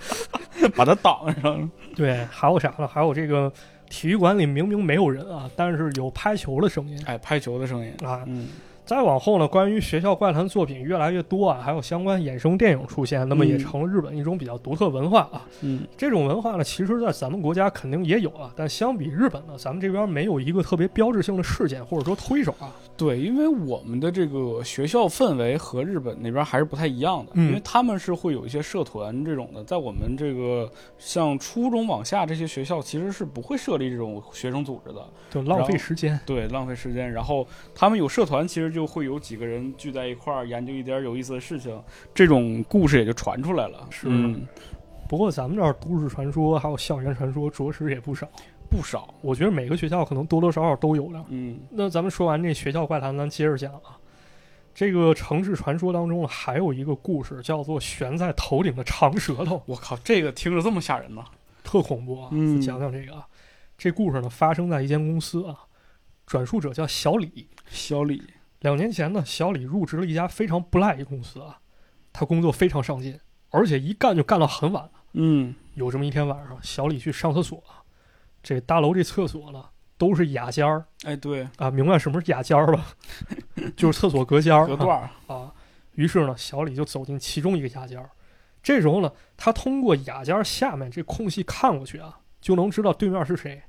[0.76, 1.70] 把它挡上。
[1.96, 2.86] 对，还有啥了？
[2.86, 3.50] 还有这个
[3.90, 6.98] 体育馆里明明没有人啊，但是有拍球的声音。
[7.04, 8.24] 哎，拍球的声音，啊。
[8.26, 8.48] 嗯，
[8.90, 15.46] 再往后呢，关于学校怪谈作品越来越多啊，还有相关衍生电影出现，那么也嗯成了日本一种比较独特文化啊。
[15.60, 22.74] 嗯，这种文化呢，其实在咱们国家肯定也有啊，但相比日本呢，咱们这边没有一个特别标志性的事件或者说推手啊。
[22.96, 35.00] 对，因为我们的这个学校氛围和日本那边还是不太一样的，嗯因为他们是会有一些社团这种的，在我们这个像初中往下这些学校，其实是不会设立这种学生组织的，
[35.30, 36.18] 就浪费时间。
[36.26, 37.08] 对，浪费时间。
[37.12, 41.82] 然后他们有社团，其实就会有几个人聚在一块儿研究一点有意思的事情，
[42.14, 43.86] 这种故事也就传出来了。
[43.90, 44.46] 是嗯，
[45.08, 48.28] 不过咱们这儿都市传说还有校园传说着实也不少，
[48.70, 49.12] 不少。
[49.20, 51.24] 我觉得每个学校可能多多少少都有的。
[51.28, 53.98] 嗯，那咱们说完这学校怪谈，咱接着讲啊。
[54.72, 61.24] 这个城市传说当中还有一个故事，叫做悬在头顶的长舌头，我靠，这个听着这么吓人呢。
[61.62, 62.28] 特恐怖啊！
[62.32, 63.26] 嗯讲讲这个啊，
[63.76, 65.58] 这故事呢发生在一间公司啊，
[66.24, 67.48] 转述者叫小李。
[67.68, 68.22] 小李，
[68.60, 71.58] 两年前呢，小李入职了一家非常不赖一公司啊，
[72.12, 73.18] 他工作非常上进，
[73.50, 74.88] 而且一干就干到很晚。
[75.14, 77.82] 嗯，有这么一天晚上，小李去上厕所啊，
[78.42, 79.64] 这大楼这厕所呢
[79.98, 82.86] 都是雅间儿哎，对，啊，明白什么是雅间儿吧？
[83.76, 85.52] 就是厕所隔间儿隔断儿，啊。
[85.94, 88.08] 于是呢，小李就走进其中一个雅间儿。
[88.62, 93.60] 这时候呢，他通过雅间儿下面这空隙看过去啊，就能知道对面是谁。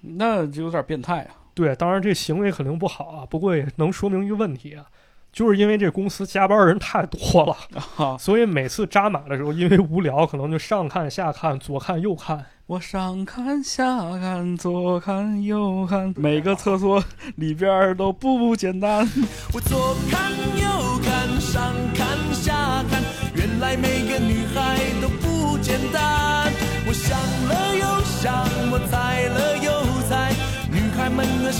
[0.00, 1.36] 那就有点变态啊。
[1.54, 4.84] 对，当然这行为肯定不好啊，不过也能说明一个问题啊，
[5.32, 7.56] 就是因为这公司加班人太多了，
[7.96, 12.44] 啊，所以每次扎马的时候，因为无聊，可能就上看下看，左看右看。
[12.66, 13.84] 我上看下
[14.18, 17.04] 看左看右看，每个厕所
[17.36, 19.06] 里边儿都不简单。
[19.52, 23.02] 我左看右看，上看下看，
[23.36, 26.50] 原来每个女孩都不简单。
[26.86, 28.32] 我想了又想，
[28.72, 29.13] 我猜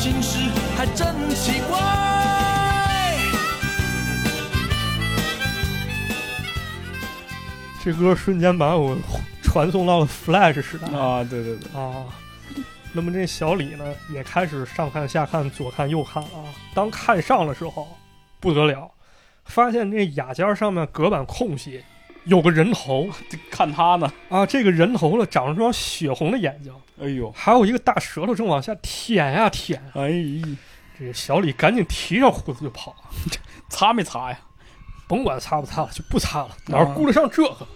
[0.04, 1.80] 心事还真奇怪。
[7.82, 8.94] 这歌瞬间把我
[9.42, 12.04] 传送到了 Flash 时代啊，对对对，啊。
[12.92, 16.52] 那么这小李呢，也开始上看下看，左看右看啊。
[16.74, 17.88] 当看上的时候，
[18.40, 18.90] 不得了，
[19.46, 21.82] 发现这雅间上面隔板空隙
[22.24, 23.08] 有个人头
[23.50, 29.82] 看他呢，啊，这个人头了长着双血红的眼睛，哎呦，还有一个大舌头正往下舔呀舔。
[29.94, 30.10] 哎，
[30.98, 32.94] 这个小李赶紧提上胡子就跑，
[33.68, 34.38] 擦没擦呀？
[35.06, 37.68] 甭管擦不擦了，就不擦了，哪儿顾得上这个？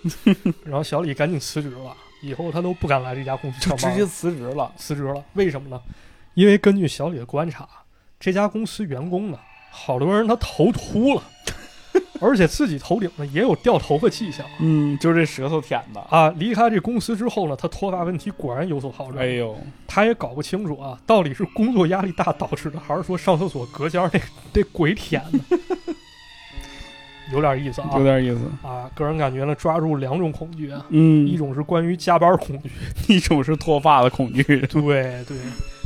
[0.64, 4.72] 然后小李赶紧辞职了，以后他都不敢来这家公司就直接上班了，辞职了。
[4.78, 5.22] 辞职了。
[5.34, 5.78] 为什么呢？
[6.32, 7.68] 因为根据小李的观察，
[8.18, 9.38] 这家公司员工呢，
[9.70, 11.22] 好多人他头秃了，
[12.20, 16.00] 而且自己头顶呢也有掉头发迹象嗯，就是这舌头舔的。
[16.10, 16.28] 啊。
[16.36, 19.24] 离开这公司之后呢，他脱发问题果然有所好转。
[19.24, 19.56] 哎呦，
[19.86, 24.20] 他也搞不清楚啊，到底是工作压力大导致的，还是说上厕所隔间儿那
[24.52, 25.94] 那鬼舔的，
[27.32, 27.90] 有点意思啊。
[27.96, 28.40] 有点意思。
[28.66, 32.70] 啊，个人感觉呢，抓住两种恐惧啊，嗯，一种是关于加班恐惧，
[33.14, 35.36] 一种是脱发的恐惧，对对。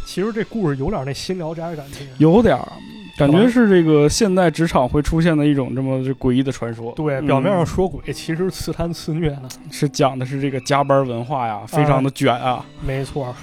[0.05, 2.73] 其实这故事有点那新聊斋感觉，有点儿
[3.17, 6.93] 感觉是这个现代职场会出现的一种这么诡异的传说。
[6.93, 9.49] 对，嗯表面上说鬼，其实自贪自虐呢。
[9.71, 12.65] 是讲的是这个加班文化呀，非常的卷啊。
[12.85, 13.35] 没错，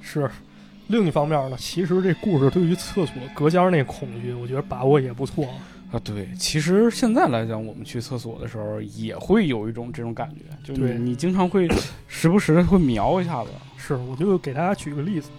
[0.00, 0.30] 是。
[0.88, 5.46] 另一方面呢，其实这故事对于厕所隔间那恐惧，我觉得把握也不错。
[5.90, 11.68] 啊，对，其实现在来讲，我们去厕所的时候也会有一种这种感觉，就对你你经常会
[12.08, 13.50] 时不时的会瞄一下子。
[13.76, 15.30] 是，我就给大家举个例子，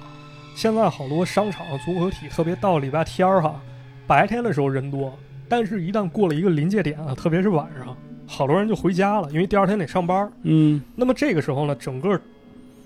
[0.56, 3.62] 现在好多商场综合体，特别到礼拜天儿哈，
[4.08, 5.14] 白天的时候人多，
[5.50, 7.96] 但是一旦过了一个临界点啊，特别是晚上，
[8.28, 10.32] 好多人就回家了，因为第二天得上班。
[10.44, 12.20] 嗯，那么这个时候呢，整个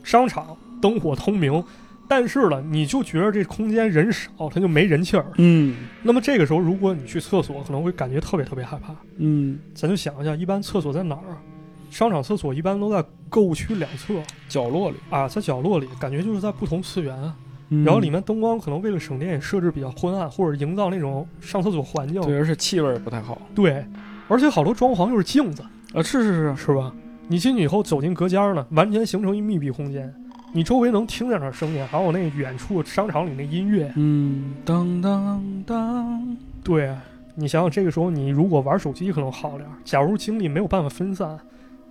[0.02, 1.64] 商场灯火通明，
[2.08, 5.26] 但是呢，你就觉得这空间人少，它就没人气儿。
[5.36, 8.96] 嗯那么这个时候，如果你去厕所，可能会感觉特别特别害怕。
[9.18, 11.38] 嗯，咱就想一下，一般厕所在哪儿啊？
[11.92, 14.16] 商场厕所一般都在购物区两侧
[14.50, 17.36] 角落里，啊，在角落里，感觉就是在不同次元啊。
[17.70, 22.22] 嗯然后里面灯光可能为了省电也设置比较昏暗，或者营造那种上厕所环境。
[22.22, 23.86] 对，而且气味不太好对
[24.28, 26.02] 而且好多装潢又是镜子，啊。
[26.04, 26.94] 是是是，是吧？
[27.28, 30.14] 你进去以后走进隔间儿呢，完全形成一密闭空间，
[30.54, 33.92] 你周围能听见点声音，还有那远处商场里那音乐。
[33.96, 36.94] 嗯，当当当，对
[37.36, 41.38] 你想想，这个时候你如果玩手机可能好点儿，假如精力没有办法分散，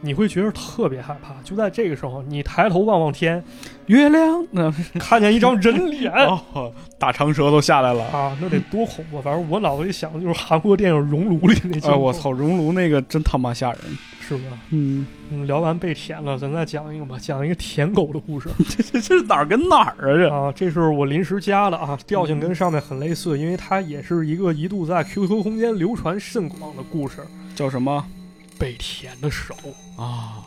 [0.00, 1.34] 你会觉得特别害怕。
[1.42, 3.42] 就在这个时候，你抬头望望天，
[3.86, 6.12] 月亮那 看见一张人脸。
[6.12, 8.04] 哦，大长舌头下来了。
[8.06, 9.20] 啊，那得多恐怖！
[9.20, 13.80] 反正我脑子里想的就是韩国电影《熔炉》里那镜哎，头，我操，熔炉那个真他妈吓人。
[14.28, 14.58] 是吧？
[14.70, 20.18] 嗯，嗯，聊完被舔了，咱再讲一个吧，讲一个舔狗的故事 这这这是哪儿跟哪儿啊？
[20.18, 20.52] 这啊。
[20.56, 27.18] 这是我临时加的啊，调性跟上面很类似，因为它也是一个一度在 QQ 空间流传甚广的故事
[27.54, 28.04] 叫什么——
[28.58, 29.54] 被舔的手。
[29.96, 30.44] 啊？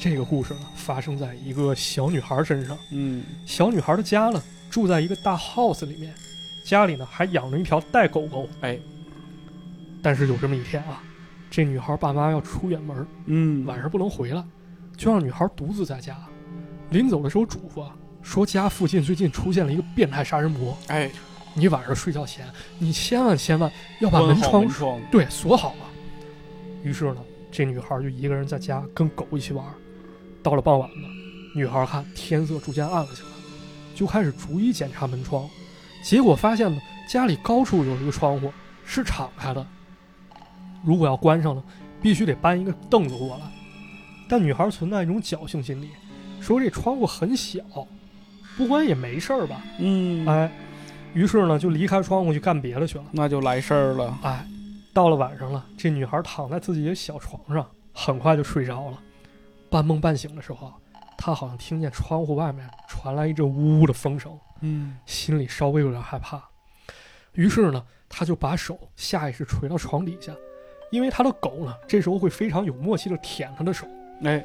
[0.00, 2.76] 这个故事呢，发生在一个小女孩身上。
[2.90, 6.12] 嗯小女孩的家呢，住在一个大 house 里面，
[6.66, 8.46] 家里呢还养着一条带狗狗。
[8.60, 8.78] 哎，
[10.02, 11.02] 但是有这么一天啊，
[11.50, 14.44] 这女孩爸妈要出远门，嗯，晚上不能回来，
[14.96, 16.16] 就让女孩独自在家。
[16.90, 21.10] 临走的时候嘱咐啊，说家附近最近出现了一个变态杀人魔，哎，
[21.54, 22.46] 你晚上睡觉前，
[22.78, 25.86] 你千万千万要把门窗门窗，对锁好了。
[26.84, 27.16] 于是呢，
[27.50, 29.64] 这女孩就一个人在家跟狗一起玩。
[30.42, 31.08] 到了傍晚呢，
[31.56, 33.28] 女孩看天色逐渐暗了起来，
[33.94, 35.48] 就开始逐一检查门窗，
[36.04, 38.52] 结果发现呢，家里高处有一个窗户
[38.84, 39.66] 是敞开的，
[40.84, 41.64] 如果要关上了，
[42.02, 43.44] 必须得搬一个凳子过来。
[44.28, 45.88] 但女孩存在一种侥幸心理，
[46.40, 47.62] 说这窗户很小，
[48.56, 49.62] 不关也没事儿吧？
[49.78, 50.52] 嗯，哎，
[51.14, 53.04] 于是呢就离开窗户去干别的去了。
[53.12, 54.18] 那就来事儿了。
[54.22, 54.46] 哎，
[54.94, 58.98] 到了晚上了，这女孩躺在自己的小床上，很快就睡着了。
[59.68, 60.74] 半梦半醒的时候啊，
[61.18, 66.40] 她好像听见窗户外面传来一阵呜呜的风声，嗯心里稍微有点害怕。
[67.32, 70.32] 于是呢，她就把手下意识垂到床底下，
[70.92, 73.84] 因为她的狗呢，这时候会非常有默契的舔她的手。
[74.22, 74.44] 哎，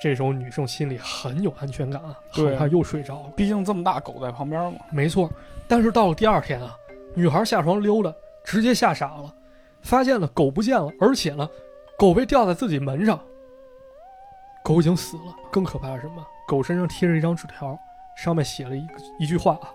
[0.00, 3.30] 这时候女生心里很有安全感啊，对很快又睡着了。
[3.36, 4.78] 毕竟这么大狗在旁边嘛。
[4.90, 5.30] 没错，
[5.68, 6.74] 但是到了第二天啊，
[7.14, 8.10] 女孩下床溜达，
[8.42, 9.34] 直接吓傻了，
[9.82, 11.48] 发现了狗不见了，而且呢，
[11.98, 13.18] 狗被吊在自己门上，
[14.64, 15.34] 狗已经死了。
[15.50, 16.24] 更可怕的是什么？
[16.46, 17.78] 狗身上贴着一张纸条，
[18.16, 19.70] 上面写了一个一句话啊：“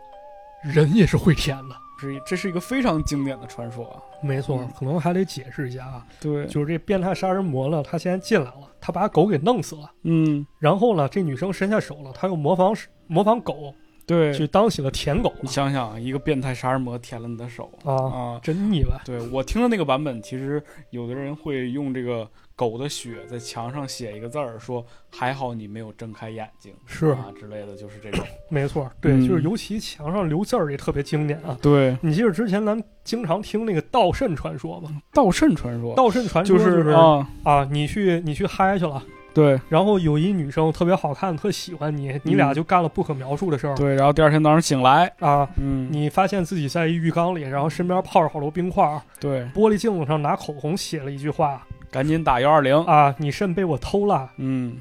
[0.64, 1.76] 人也是会舔的。
[1.98, 12.76] 是这是一个非常经典的传说啊。”没错嗯，可能还得解释一下啊，对，就是这变态杀人魔呢，他现在进来了，他把狗给弄死了，嗯，然后呢，这女生伸下手了，他又模仿
[13.08, 13.74] 模仿狗
[14.06, 18.40] 对去当起了舔狗你想想，一个变态杀人魔舔了你的手啊，啊！
[18.44, 19.02] 真腻歪。
[19.04, 28.24] 对我听的那个版本，其实有的人会用这个狗的血在墙上写一个字儿，说还好你没有睁开眼睛是啊之类的，就是这种。
[28.50, 31.58] 没错，对，嗯就是尤其墙上留字儿也特别经典啊。
[31.62, 35.02] 对，你记得之前咱经常听那个盗圣传说吗？
[35.14, 39.04] 盗圣传说盗圣传说就是是啊，啊，你去你去嗨去了，
[39.36, 45.48] 对然后有一女生特别好看，特喜欢你，你俩就干了不可描述的事儿、嗯对，然后第二天早上醒来，啊。
[45.58, 51.62] 嗯，你发现自己在一浴缸里，然后身边泡着好多冰块儿，对，玻璃镜子上拿口红写了一句话
[51.92, 52.76] 赶紧打幺二零。
[52.86, 54.32] 啊：“你肾被我偷了。
[54.38, 54.78] 嗯，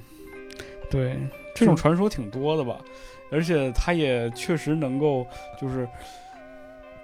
[0.88, 1.16] 对，
[1.55, 2.76] 这种传说挺多的吧，
[3.32, 5.26] 而且它也确实能够
[5.61, 5.88] 就是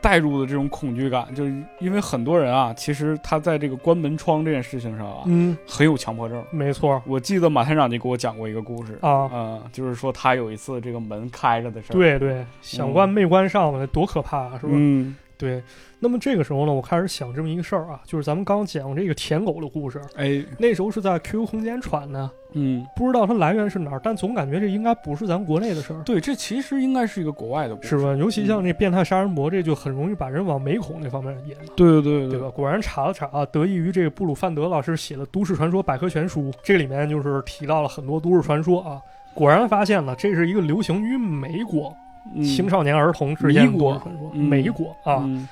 [0.00, 6.42] 带入的这种恐惧感，就是因为很多人啊，其实他在这个关门窗这件事情上啊，嗯，很有强迫症。
[6.50, 14.72] 没错我记得马探长就给我讲过一个故事，啊，嗯，就是说他有一次这个门开着的事儿，，对对，想关没关上的多可怕啊，是吧？
[14.72, 15.62] 嗯，对。
[16.02, 26.02] 那么这个时候呢，我开始想这么一个事儿啊，就是咱们刚讲这个舔狗的故事，哎，那时候是在 QQ 空间传的，嗯，不知道它来源是哪儿，但总感觉这应该不是咱国内的事儿。
[26.02, 28.14] 对，这其实应该是一个国外的故事，是吧？
[28.16, 32.40] 尤其像这变态杀人魔，这就很容易把人往美恐那方面引了，对对对对。
[32.40, 32.48] 吧？
[32.50, 39.00] 果然查了查啊，得益于这个布鲁范德老师写的《都市传说百科全书》，这里面就是提到了很多都市传说啊。
[39.32, 41.94] 果然发现了，这是一个流行于美国
[42.34, 42.42] 嗯。
[42.42, 44.44] 青少年儿童之间的传说，嗯。
[44.44, 45.48] 美国啊，嗯。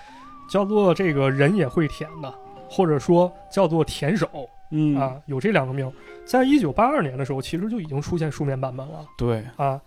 [0.51, 2.35] 叫做这个人也会舔的，
[2.69, 4.27] 或者说叫做舔手
[4.71, 5.91] 嗯啊，有这两个名。
[6.25, 9.07] 在一九八二年的时候，其实就已经出现书面版本了。
[9.17, 9.81] 对，啊，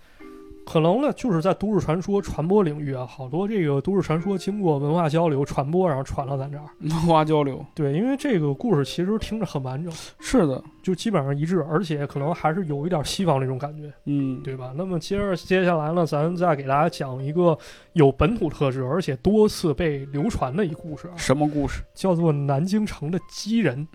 [0.66, 6.66] 可能呢，就是在都市传说传播领域啊，好多这个都市传说经过文化交流传播，然后传到咱这儿。
[6.80, 14.74] 文化交流对，因为这个故事其实听着很完整，是的，就基本上一致，而且可能还是有一点西方那种感觉，嗯，对吧？
[14.76, 17.56] 那么接着接下来呢，咱再给大家讲一个
[17.94, 21.84] 有本土特质，而且多次被流传的一故事啊，什么故事？
[21.94, 23.88] 叫做南京城的鸡人。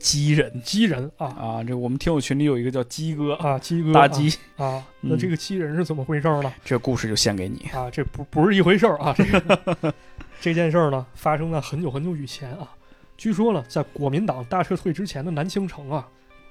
[0.00, 6.52] 鸡人鸡人啊啊，这我们听友群里有一个叫鸡哥，啊，鸡哥大鸡，啊啊，那嗯这个鸡人是怎么回事呢？
[6.64, 7.68] 这故事就献给你。
[7.72, 9.14] 啊，这不不是一回事儿啊！
[9.16, 9.94] 这个
[10.40, 12.70] 这件事儿呢，发生在很久很久以前啊。
[13.16, 16.06] 据说呢，在国民党大撤退之前的南京城啊，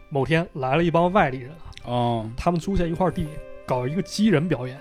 [0.09, 3.27] 某天来了一帮外地人啊，哦，他们租下一块地，
[3.65, 4.77] 搞一个鸡人表演。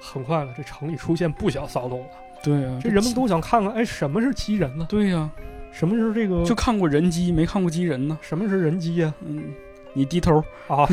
[0.00, 2.06] 很快了，这城里出现不小骚动了。
[2.42, 4.86] 对啊，这人们都想看看，哎，什么是鸡人呢？
[4.88, 5.28] 对呀、
[5.72, 6.44] 什么是这个？
[6.44, 8.18] 就看过人机，没看过机人呢。
[8.20, 9.54] 什么是人机呀、嗯，
[9.92, 10.88] 你低头，啊？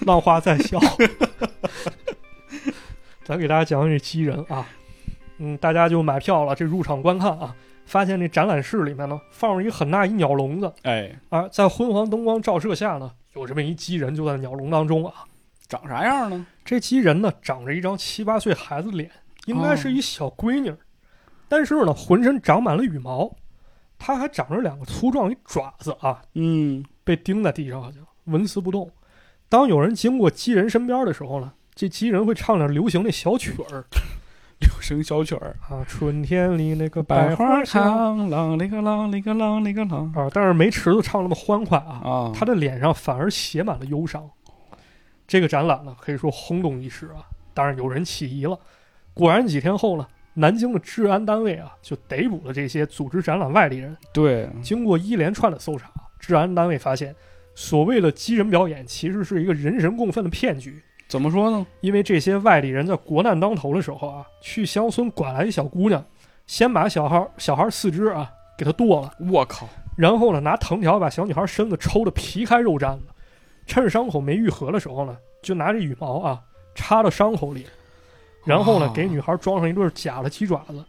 [0.00, 0.78] 浪花在笑。
[3.24, 4.66] 咱给大家讲讲这机人啊，
[5.38, 15.12] 嗯，大家就买票了，这入场观看啊，发现这展览室里面呢放着一个很大一鸟笼子哎，啊，在昏黄灯光照射下呢，有这么一机人就在鸟笼当中啊。
[15.68, 16.46] 长啥样呢？
[16.64, 19.10] 这机人呢长着一张七八岁孩子脸，
[19.44, 20.78] 应该是一小闺女儿，
[21.48, 23.34] 但是呢浑身长满了羽毛，
[23.98, 28.90] 它还长着两个粗壮一爪子啊，嗯，被钉在地上，好像纹丝不动。
[29.48, 33.84] 当有人经过鸡人身边的时候呢，这鸡人会唱点流行的小曲儿
[34.60, 44.28] 流行小曲儿，啊，春天里那个百花香香，啷哩个啷哩个啷哩个啷啊，但是没池子唱那么欢快啊，啊，他的脸上反而写满了忧伤。
[45.26, 47.22] 这个展览呢，可以说轰动一时啊，
[47.54, 48.58] 当然有人起疑了。
[49.14, 50.06] 果然几天后呢，
[50.38, 53.96] 南京的治安单位啊就逮捕了这些组织展览外地人。
[54.12, 57.12] 对，经过一连串的搜查，治安单位发现，
[57.56, 60.80] 所谓的鸡人表演其实是一个人神共愤的骗局。
[61.08, 61.66] 怎么说呢？
[61.80, 66.04] 因为这些外地人在国难当头的时候啊，去乡村拐来一小姑娘，
[66.46, 73.02] 先把小孩小孩四肢啊给她剁了，我靠，然后呢拿藤条把小女孩身子抽得皮开肉绽的，
[73.66, 76.40] 趁着伤口没愈合的时候呢，就拿着羽毛啊
[76.74, 77.66] 插到伤口里，
[78.48, 80.82] 然后呢给女孩装上一对假的鸡爪子，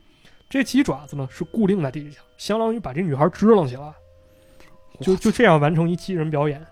[0.50, 3.94] 这鸡爪子呢是固定在地下，相当于把这女孩支棱起来，
[5.02, 6.66] 就就这样完成一鸡人表演。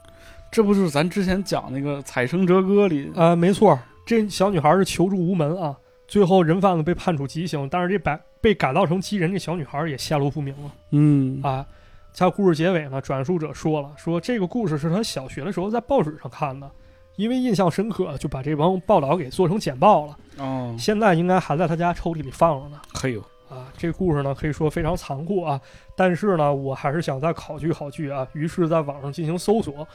[0.50, 5.76] 这不就是咱之前讲那个《采生折歌》里啊、没错，这小女孩是求助无门啊，
[6.08, 10.72] 最后人贩子被判处极刑，但是这改被改造成鸡人这小女孩也下落不明了。
[10.92, 11.42] 嗯。
[11.44, 11.66] 啊。
[12.14, 16.72] 在故事结尾呢，转述者说了，说这个故事是他小学的时候在报纸上看的，
[17.18, 20.18] 因为印象深刻，就把这帮报道给做成简报了。
[20.38, 22.80] 哦，现在应该还在他家抽屉里放着呢。
[22.94, 25.60] 嘿呦，啊，这故事呢可以说非常残酷啊，
[25.96, 28.26] 但是呢，我还是想再考据考据啊。
[28.34, 29.86] 于是，在网上进行搜索，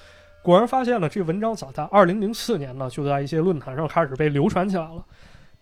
[0.43, 5.05] 果然发现了这文章早在二零零四年呢，就在一些论坛上开始被流传起来了。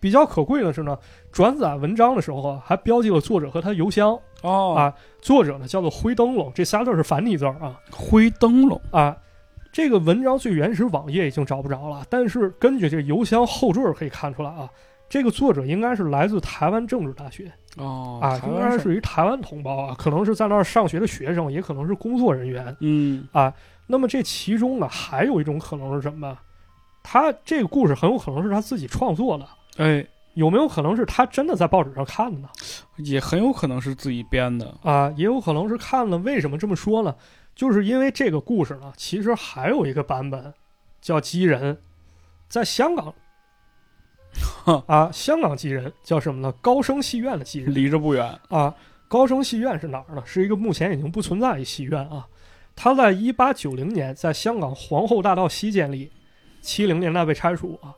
[0.01, 0.99] 比较可贵的是呢，
[1.31, 4.95] 转载文章的时候啊，还标记了作者和他邮箱哦啊。
[5.21, 9.15] 作者呢叫做灰灯笼，这仨字是繁体字儿啊灰灯笼，啊。
[9.73, 14.69] 这个文章最原始网页已经找不着了，但是根据这个邮箱后缀可以看出来啊，
[15.09, 22.77] 这个作者应该是来自台湾政治大学哦啊，应该是一台湾同胞啊，可能是在那儿上学的学生，也可能是工作人员。
[22.81, 23.53] 嗯啊
[23.87, 26.37] 那么这其中呢，还有一种可能是什么？
[27.03, 29.49] 他这个故事很有可能是他自己创作的，
[29.79, 32.49] 哎，有没有可能是他真的在报纸上看的呢？
[32.99, 34.73] 也很有可能是自己编的。
[34.83, 36.19] 啊，也有可能是看了。
[36.19, 37.15] 为什么这么说呢？
[37.61, 40.55] 就是因为这个故事呢，其实还有一个版本
[41.03, 41.77] 叫鸡人，
[42.49, 43.13] 在香港
[44.89, 46.51] 啊，香港鸡人叫什么呢？
[46.63, 48.41] 高升戏院的鸡人离这不远。
[48.49, 48.75] 啊。
[49.09, 50.23] 高升戏院是哪儿呢？
[50.25, 52.27] 是一个目前已经不存在的戏院啊。
[52.75, 56.11] 它在一八九零年在香港皇后大道西建立，
[56.63, 57.93] 七零年代被拆除啊。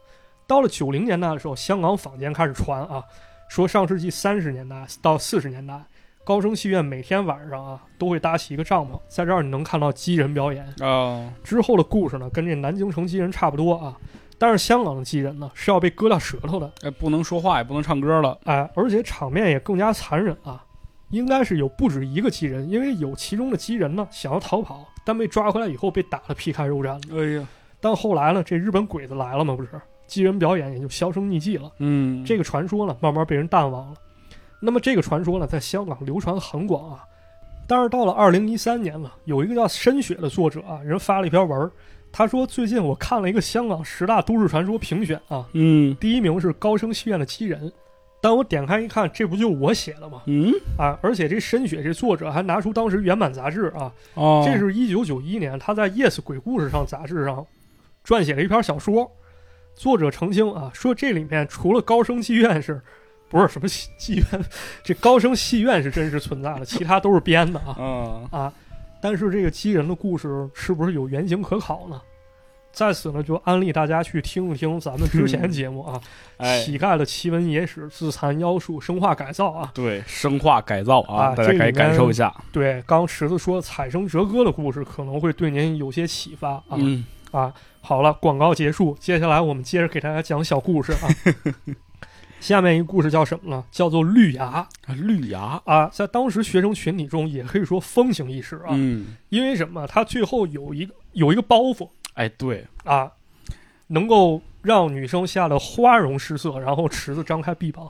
[0.44, 3.00] 到了九零年代的时候，香港坊间开始传啊，
[3.48, 5.80] 说上世纪三十年代到四十年代，
[6.24, 10.64] 高升戏院每天晚上啊都会搭起一个帐篷，在这儿你能看到鸡人表演。
[10.80, 13.96] 啊，之后的故事呢，跟这南京城鸡人差不多啊，
[14.38, 18.38] 但是香港的鸡人呢是要被割掉舌头的，哎，不能说话，也不能唱歌了。
[18.44, 20.64] 哎，而且场面也更加残忍啊。
[21.10, 27.00] 应该是有不止一个鸡人，因为有其中的鸡人呢想要逃跑，但被抓回来以后被打得皮开肉绽了。
[27.10, 27.46] 哎呀，
[27.80, 29.68] 但后来呢，这日本鬼子来了嘛，不是
[30.06, 31.70] 鸡人表演也就销声匿迹了。
[31.80, 33.94] 嗯，这个传说呢，慢慢被人淡忘了。
[34.64, 37.04] 那么这个传说呢，在香港流传很广啊。
[37.66, 41.70] 但是到了二零一三年了，有一个叫深雪的作者啊，人发了一篇文儿，
[42.12, 47.72] 他说最近我看了一个香港十大都市传说评选啊，嗯第一名是高升戏院的七人。
[48.20, 50.22] 但我点开一看，这不就我写的吗？
[50.26, 57.44] 嗯啊，而且这深雪这作者还拿出当时原版杂志啊，哦，这是一九九一年他在《Yes 鬼故事》上杂志上
[58.04, 59.10] 撰写了一篇小说。
[59.74, 62.80] 作者澄清啊，说这里面除了高升戏院是，
[63.32, 64.24] 不是什么戏戏院，
[64.84, 68.52] 这高升戏院是真实存在的，其他都是编的啊嗯啊。
[69.00, 71.98] 但是这个鸡人的故事是不是有原型可考呢？
[72.72, 76.00] 在此呢，就安利大家去听一听咱们之前节目啊，
[76.36, 79.70] 哎，乞丐的奇闻野史、自残妖术、生化改造啊。
[79.74, 82.34] 对，生化改造啊，啊大家可以感受一下。
[82.52, 86.76] 对，刚池子说采生折歌的故事可能会对您有些启发啊。
[86.76, 91.08] 嗯，啊，好了，广告结束，接下来我们接着给大家讲小故事啊。
[92.42, 93.64] 下面一个故事叫什么呢？
[93.70, 98.70] 叫做绿芽啊绿芽，啊，在当时学生群体中也可以说风行一时啊。
[98.70, 99.86] 嗯，因为什么？
[99.86, 103.10] 它最后有一个有一个包袱哎，对，啊，
[103.86, 107.88] 能够让女生吓得花容失色，然后池子张开臂膀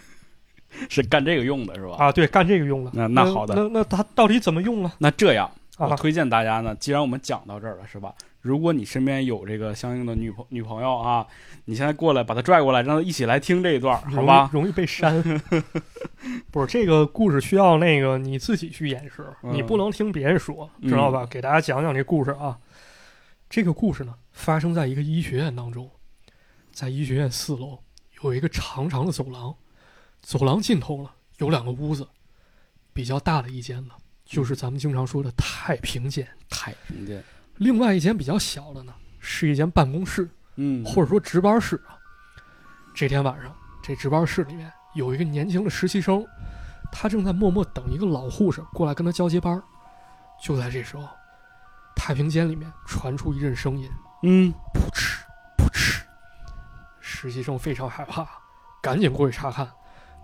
[0.90, 1.96] 是干这个用的是吧？
[1.98, 2.90] 啊，对，干这个用的。
[2.92, 4.92] 那那好的那那它到底怎么用呢？
[4.98, 8.12] 那这样，我啊，推荐大家呢，既然我们讲到这儿了，是吧？
[8.40, 11.26] 如果你身边有这个相应的女朋女朋友啊，
[11.66, 14.48] 你现在过来把她拽过来，让她一起来听这一段，好吧？
[14.52, 15.22] 容易被删。
[16.50, 21.26] 不是这个故事需要那个你自己去演示，嗯你不能听别人说，知道吧？
[21.26, 22.58] 给大家讲讲这故事啊。
[23.48, 25.90] 这个故事呢，发生在一个医学院当中，
[26.72, 27.80] 在医学院四楼
[28.22, 29.54] 有一个长长的走廊，
[30.20, 32.06] 走廊尽头呢有两个屋子，
[32.92, 37.22] 比较大的一间呢就是咱们经常说的太平间，太平间，
[37.60, 41.92] 另外一间比较小的呢是一间办公室，嗯，或者说值班室啊。
[42.94, 46.26] 这天晚上，这值班室里面有一个年轻的实习生，
[46.90, 49.62] 他正在默默等一个老护士过来跟他交接班儿。
[50.42, 51.06] 就在这时候，
[51.94, 53.90] 太平间里面传出一阵声音，
[54.22, 55.22] 嗯，噗嗤
[55.58, 56.02] 噗嗤。
[56.98, 58.26] 实习生非常害怕，
[58.80, 59.70] 赶紧过去查看。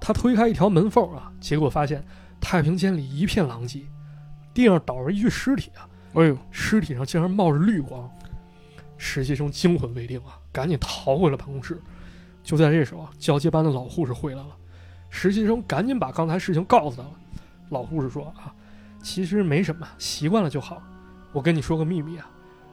[0.01, 2.03] 他推开一条门缝啊，结果发现
[2.41, 3.87] 太平间里一片狼藉，
[4.55, 5.85] 地上倒着一具尸体啊，
[6.17, 8.11] 哎呦，尸体上竟然冒着绿光。
[8.97, 11.79] 实习生惊魂未定啊，赶紧逃回了办公室。
[12.43, 14.57] 就在这时候啊，交接班的老护士回来了，
[15.11, 17.11] 实习生赶紧把刚才事情告诉他了。
[17.69, 18.55] 老护士说啊，
[19.03, 20.83] 其实没什么，习惯了就好。
[21.33, 22.27] 我跟你说个秘密啊，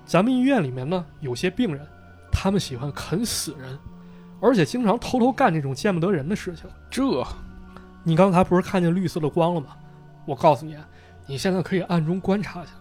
[0.06, 1.86] 咱们医院里面呢，有些病人，
[2.32, 3.78] 他们喜欢啃死人，
[4.40, 6.70] 而且经常偷偷干这种见不得人的事情。
[6.90, 7.04] 这
[8.04, 9.76] 你刚才不是看见绿色的光了吗？
[10.26, 10.88] 我告诉你啊，
[11.28, 12.72] 你现在可以暗中观察一下，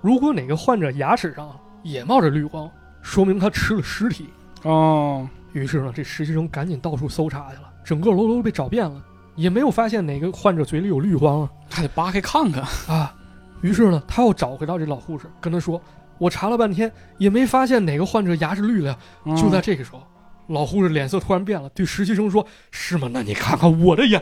[0.00, 2.70] 如果哪个患者牙齿上也冒着绿光，
[3.02, 4.28] 说明他吃了尸体。
[4.62, 9.02] 哦，于是呢，这实习生赶紧到处搜查去了，整个楼都被找遍了，
[9.36, 12.62] 也没有发现哪个患者嘴里有绿光啊还得扒开看看。
[12.94, 13.14] 啊！
[13.60, 15.80] 于是呢，他又找回到这老护士，跟他说
[16.16, 18.96] ：“我查了半天，也没发现哪个患者牙是绿的呀。”
[19.26, 20.02] 嗯就在这个时候，
[20.46, 23.10] 老护士脸色突然变了，对实习生说：“是吗？
[23.12, 24.18] 那你看看我的牙。”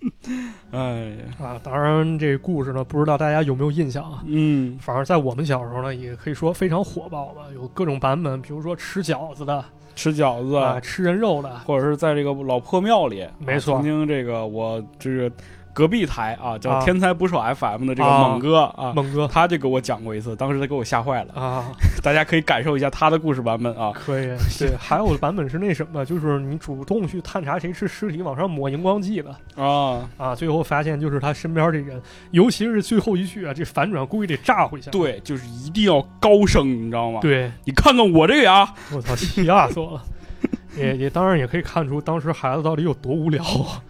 [0.72, 4.22] 哎呀，啊，当然这故事呢，不知道大家有没有印象啊？
[4.26, 15.32] 嗯，反正在我们小时候呢，也可以说非常火爆吧，有各种版本，比如说吃饺子的吃饺子啊，吃人肉的，或者是在这个老破庙里，没错啊曾经这个我这个
[15.76, 21.34] 隔壁台啊，叫啊天才捕手 FM 的这个啊猛哥啊，猛哥他就给我讲过一次，当时他给我吓坏了。
[21.34, 21.70] 啊，
[22.02, 23.92] 大家可以感受一下他的故事版本啊。
[23.92, 24.24] 可以。
[24.58, 29.30] 对，还有的版本是那什么，就是你主动去探查谁是尸体，往上抹荧光剂的
[29.62, 32.00] 啊，啊，最后发现就是他身边这人，
[32.30, 34.88] 尤其是最后一句啊，这反转故意得炸回去。
[34.90, 40.02] 对，就是一定要高声，你知道吗？，对，你看看我这个啊，我操，吓死我了。
[40.76, 43.80] 也也当然也可以看出当时孩子到底有多无聊啊，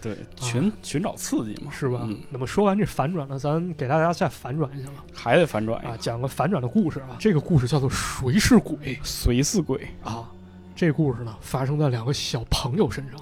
[0.00, 2.00] 对，寻寻找刺激嘛，是吧？
[2.04, 7.16] 嗯，那么说完这反转呢，咱给大家再反转一下吧，还得反转啊，讲个反转的故事啊。
[7.18, 10.28] 这个故事叫做《谁是鬼》谁是鬼，啊。
[10.74, 13.20] 这故事呢发生在两个小朋友身上，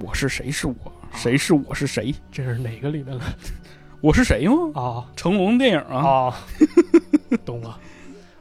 [0.00, 0.74] 我是谁是我，
[1.12, 3.24] 谁是我是谁，这是哪个里面的
[4.00, 4.54] 我是谁吗？
[4.74, 5.04] 啊？
[5.14, 6.36] 成龙电影啊，啊，
[7.44, 7.78] 懂了。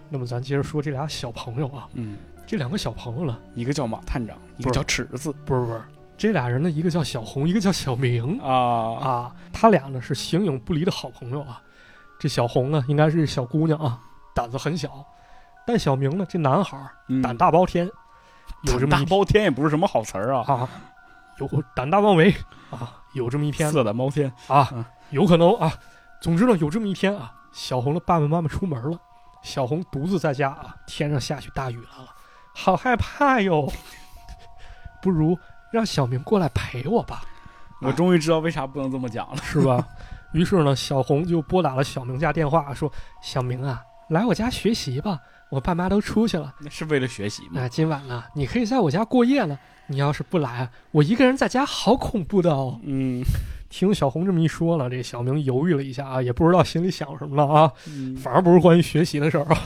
[0.09, 2.15] 那么咱接着说这俩小朋友啊，嗯，
[2.45, 5.81] 这两个小朋友呢，一个叫马探长，一个叫尺子不是不是，
[6.24, 8.39] 这俩人呢，一个叫小红，一个叫小明。
[8.39, 11.61] 啊，啊，他俩呢是形影不离的好朋友啊。
[12.17, 13.99] 这小红呢，应该是小姑娘啊，
[14.34, 15.05] 胆子很小，
[15.67, 16.80] 但小明呢，这男孩
[17.21, 17.86] 胆大包天，
[18.61, 20.69] 有这么一胆大包天也不是什么好词儿啊，啊，
[21.39, 22.34] 有胆大妄为
[22.71, 25.74] 啊，有这么一天色胆包天，啊嗯，有可能啊。
[26.21, 28.97] 总之呢，有这么一天啊，小红的爸爸妈妈出门了，
[29.41, 32.15] 小红独自在家啊，天上下起大雨来了，
[32.55, 33.69] 好害怕哟。
[35.01, 35.38] 不如
[35.74, 37.24] 让小明过来陪我吧，
[37.82, 39.38] 我终于知道为啥不能这么讲了。
[39.41, 39.84] 是吧？
[40.32, 42.91] 于是呢，小红就拨打了小明家电话，说
[43.24, 45.19] ：“小明啊，来我家学习吧，
[45.49, 46.53] 我爸妈都出去了。
[46.59, 47.49] 那是为了学习吗？
[47.53, 49.57] 那今晚呢，你可以在我家过夜了。
[49.88, 53.24] 你要是不来啊，我一个人在家好恐怖的哦。”嗯
[53.71, 59.57] 听小红这么一说呢，这小明犹豫了一下啊，也不知道心里想什么了啊，嗯，反而不是关于学习的事儿啊。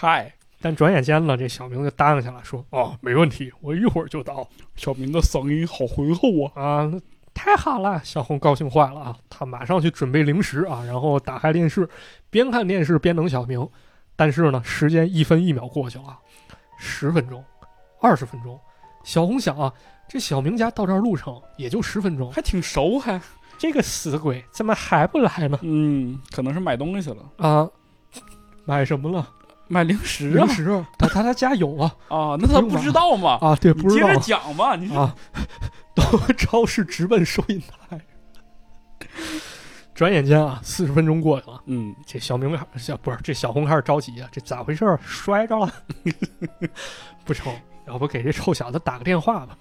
[0.00, 0.32] 嗨，
[0.62, 4.48] 但转眼间呢，这小明就答应下来说：“哦，没问题，我一会儿就到。
[4.76, 6.92] 小明的嗓音好浑厚啊。”啊，
[7.34, 8.00] 太好了！
[8.04, 11.88] 小红高兴坏了啊，他马上去准备零食啊，然后打开电视，
[12.30, 13.68] 边看电视边等小明。
[14.14, 16.18] 但是呢，时间一分一秒过去了，
[16.78, 17.42] 十分钟，
[18.00, 18.60] 二十分钟。
[19.02, 19.72] 小红想啊，
[20.06, 23.20] 这小明家到这儿路程也就十分钟，还挺熟还，
[23.58, 25.58] 这个死鬼怎么还不来呢？
[25.62, 27.68] 嗯，可能是买东西去了，啊，
[28.64, 29.28] 买什么了？
[29.72, 33.38] 买零食啊零食，他他他家有啊 啊，那他不知道吗？
[33.40, 35.16] 啊，对，不知道接着讲吧，你这啊，
[35.96, 36.04] 到
[36.36, 37.98] 超市直奔收银台。
[39.94, 44.98] 转眼间啊，四十分钟过去了，嗯，这小明小不是这小红开始着急啊，这咋回事儿？
[45.02, 45.72] 摔着了？
[47.24, 47.50] 不成，
[47.86, 49.56] 要不给这臭小子打个电话吧？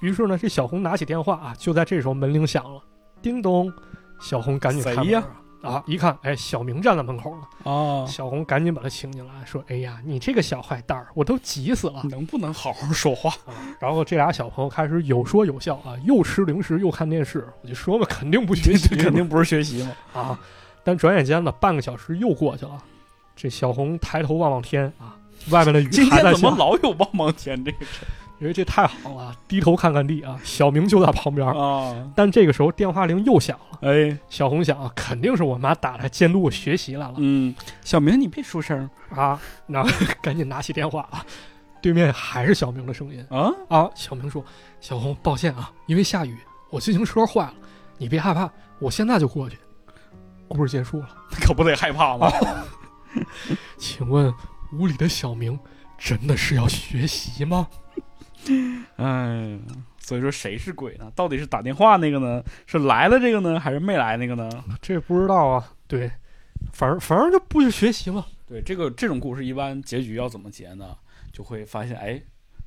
[0.00, 2.80] 于是呢，这小红拿起电话啊，就在这时候门铃响了，
[3.20, 3.72] 叮咚，
[4.20, 5.41] 小红赶紧开门谁呀啊，
[5.86, 7.70] 一看，哎，小明站在门口了。
[7.70, 12.02] 啊，小红赶紧把他请进来，说：“哎呀，你这个小坏蛋儿，我都急死了。
[12.10, 13.30] 能不能好好说话？
[13.46, 17.46] 啊”然后这俩小朋友开始有说有笑啊，又吃零食又看电视。
[17.62, 19.92] 我就说嘛，肯定不学习 肯定不是学习嘛。
[20.20, 20.38] 啊。
[20.84, 22.82] 但转眼间呢，半个小时又过去了。
[23.36, 25.16] 这小红抬头望望天啊，
[25.50, 28.04] 外面的雨还在下天怎么，老有望望天这个事
[28.42, 31.46] 因为这太好了，低头看看地啊，小明就在旁边。
[31.46, 31.94] 啊？
[32.16, 37.14] 但这个时候电话铃又响了，哎，小红想啊，肯定是我妈打来监督我学习来了。
[37.18, 39.88] 嗯，小明你别出声啊，然后
[40.20, 41.24] 赶紧拿起电话啊，
[41.80, 43.52] 对面还是小明的声音啊！
[43.68, 43.88] 啊。
[43.94, 44.44] 小明说
[44.80, 46.36] ：“小红，抱歉啊，因为下雨，
[46.68, 47.54] 我自行车坏了，
[47.96, 49.56] 你别害怕，我现在就过去。”
[50.48, 51.08] 故事结束了，
[51.40, 52.28] 可不得害怕吗？
[53.78, 54.34] 请问
[54.72, 55.56] 屋里的小明
[55.96, 57.68] 真的是要学习吗？
[58.96, 59.58] 哎，
[59.98, 61.10] 所以说谁是鬼呢？
[61.14, 62.42] 到底是打电话那个呢？
[62.66, 64.50] 是来了这个呢，还是没来那个呢？
[64.80, 65.72] 这不知道啊。
[65.86, 66.10] 对，
[66.72, 68.26] 反正反正就不去学习嘛。
[68.46, 70.96] 对，这个这种故事一般结局要怎么结呢？
[71.32, 72.20] 就会发现，哎，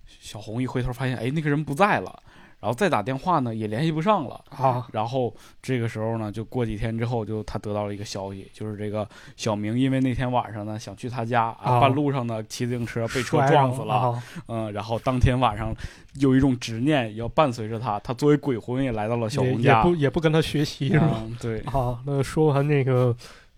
[0.08, 2.24] 小红一回头发现，哎，那个人不在了，
[2.66, 4.44] 然后再打电话呢也联系不上了。
[4.50, 9.08] 啊，然后这个时候呢，就过几天之后，就他得到了一个消息，就是这个
[9.38, 15.72] 小明因为那天晚上呢想去他家，啊半路上呢骑自行车被车撞死了，嗯，然后当天晚上
[16.16, 21.22] 有一种执念要伴随着他，他作为鬼魂也来到了小也也红家，不也不跟他学习是吧？
[21.22, 23.16] 嗯，对，好，那说完这个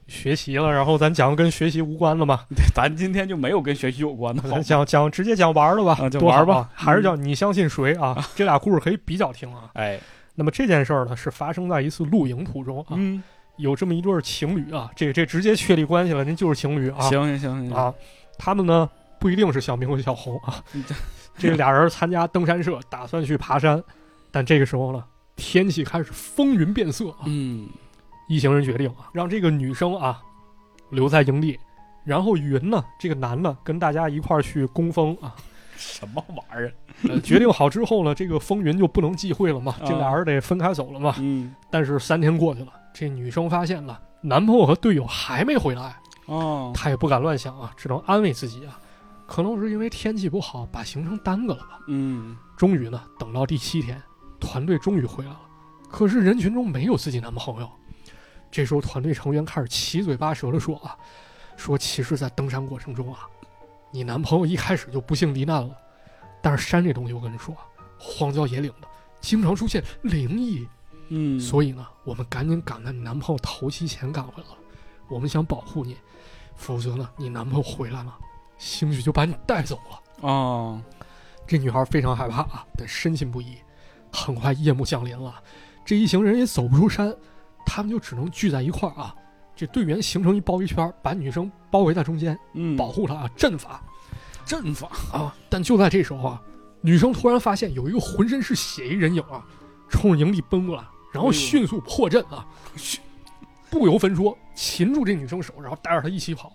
[0.07, 6.55] 学习了，然后咱讲跟学习无关的吧，对，咱今天就没有跟学习有关的，咱 讲讲直接讲玩的吧，啊就多玩吧。
[6.55, 8.17] 啊还是叫你相信谁啊？
[8.35, 9.69] 这俩故事可以比较听啊。
[9.75, 9.99] 哎，
[10.35, 13.21] 那么这件事儿呢，是发生在一次露营途中啊，嗯，
[13.57, 17.01] 有这么一对儿情侣啊，这这直接确立关系了，您就是情侣啊。
[17.01, 17.93] 行行行行，啊，
[18.37, 18.89] 他们呢
[19.19, 20.63] 不一定是小明和小红啊。
[20.73, 20.83] 嗯，
[21.37, 23.83] 这俩人参加登山社，打算去爬山，
[24.31, 25.03] 但这个时候呢，
[25.35, 27.67] 天气开始风云变色啊，嗯，
[28.27, 30.21] 一行人决定啊，让这个女生啊
[30.89, 31.59] 留在营地，
[32.03, 35.35] 然后云呢，这个男的跟大家一块儿去攻风啊，
[35.77, 36.73] 什么玩意儿？
[37.07, 41.15] 呃决定好之后呢，这个风云就不能忌讳了嘛，这啊俩人得分开走了嘛。
[41.19, 48.79] 嗯，但是三天过去了，这女生发现了男朋友和队友还没回来，哦，她也不敢乱想啊，只能安慰自己啊，
[49.27, 51.79] 可能是因为天气不好，把行程耽搁了吧。
[51.87, 54.01] 嗯，终于呢，等到第七天，
[54.39, 55.39] 团队终于回来了，
[55.89, 57.69] 可是人群中没有自己男朋友。
[58.49, 60.97] 这时候，团队成员开始七嘴八舌的说啊，
[61.55, 63.27] 说其实，在登山过程中啊，
[63.91, 65.75] 你男朋友一开始就不幸罹难了。
[66.41, 67.61] 但是山这东西，我跟你说啊，
[67.99, 68.87] 荒郊野岭的，
[69.19, 70.67] 经常出现灵异，
[71.09, 74.57] 嗯，所以呢，我们赶紧赶在你男朋友头七前赶回来了。
[75.09, 75.97] 我们想保护你，
[76.55, 78.17] 否则呢，你男朋友回来了，
[78.57, 80.27] 兴许就把你带走了。
[80.27, 80.81] 哦，
[81.45, 83.57] 这女孩非常害怕啊，但深信不疑。
[84.11, 85.35] 很快夜幕降临了，
[85.85, 87.13] 这一行人也走不出山，
[87.67, 89.13] 他们就只能聚在一块儿啊。
[89.53, 93.83] 这队员形成一包围圈，把女生包围在中间，嗯，保护她啊，阵法
[94.45, 95.35] 阵法，啊。
[95.49, 96.41] 但就在这时候啊，
[96.81, 99.43] 女生突然发现有一个浑身是血一人影啊，
[99.89, 102.47] 冲着营地奔过来，然后迅速破阵啊，
[103.69, 106.53] 不由分说擒住这女生手，然后带着她一起跑。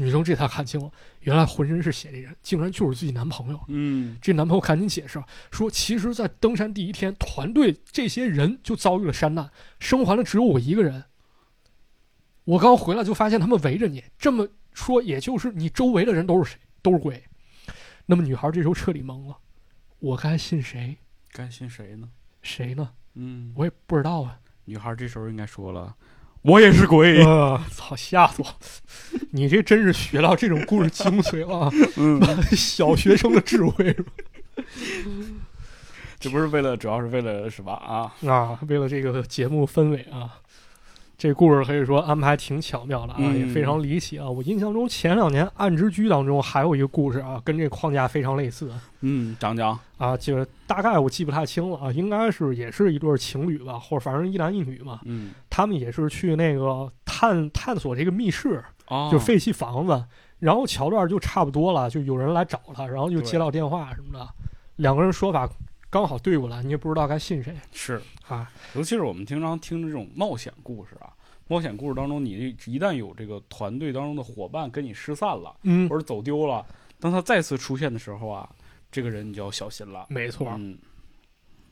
[0.00, 0.90] 女生这才看清了，
[1.20, 3.60] 原来浑身是血的人竟然就是自己男朋友。
[3.68, 11.04] 嗯，这男朋友赶紧解释说，其实，在登山第一天，团队这些人就遭遇了山难，生还的只有我一个人。
[12.44, 16.58] 我刚回来就发现他们围着你，这么说，也就是你周围的人都是谁？
[16.80, 17.22] 都是鬼。
[18.06, 19.36] 那么女孩这时候彻底懵了，
[19.98, 20.96] 我该信谁？
[21.30, 22.08] 该信谁呢？
[22.40, 22.90] 谁呢？
[23.14, 24.40] 嗯，我也不知道啊。
[24.64, 25.94] 女孩这时候应该说了，
[26.42, 27.22] 我也是鬼。
[27.24, 28.48] 呃，操，吓死我！
[29.32, 32.20] 你这真是学到这种故事精髓了啊，嗯，
[32.56, 33.94] 小学生的智慧
[36.18, 37.72] 这不是为了，主要是为了什么？
[37.72, 40.38] 啊，啊，为了这个节目氛围啊，
[41.20, 43.38] 这故事可以说安排挺巧妙的啊，嗯。
[43.38, 44.26] 也非常离奇啊。
[44.26, 60.02] 我印象中前两年《暗之居》当中还有一个故事啊，跟这框架非常类似嗯，讲讲，啊，就大概我记不太清了啊，应该是也是一对情侣吧，或者反正一男一女嘛，嗯，他们也是去那个探探索这个密室，哦，就废弃房子，
[60.38, 64.26] 然后桥段就差不多了，就有人来找他，然后就接到电话什么的，
[64.76, 65.46] 两个人说法
[65.90, 67.52] 刚好对过来，你也不知道该信谁。
[67.72, 68.48] 是，啊。
[68.74, 71.12] 尤其是我们经常听这种冒险故事啊，
[71.48, 75.88] 冒险故事当中，你一旦有这个团队当中的伙伴跟你失散了，嗯。
[75.88, 76.64] 或，者走丢了，
[77.00, 78.48] 当他再次出现的时候啊，
[78.92, 80.06] 这个人你就要小心了。
[80.08, 80.78] 没错，嗯，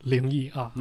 [0.01, 0.73] 灵异啊。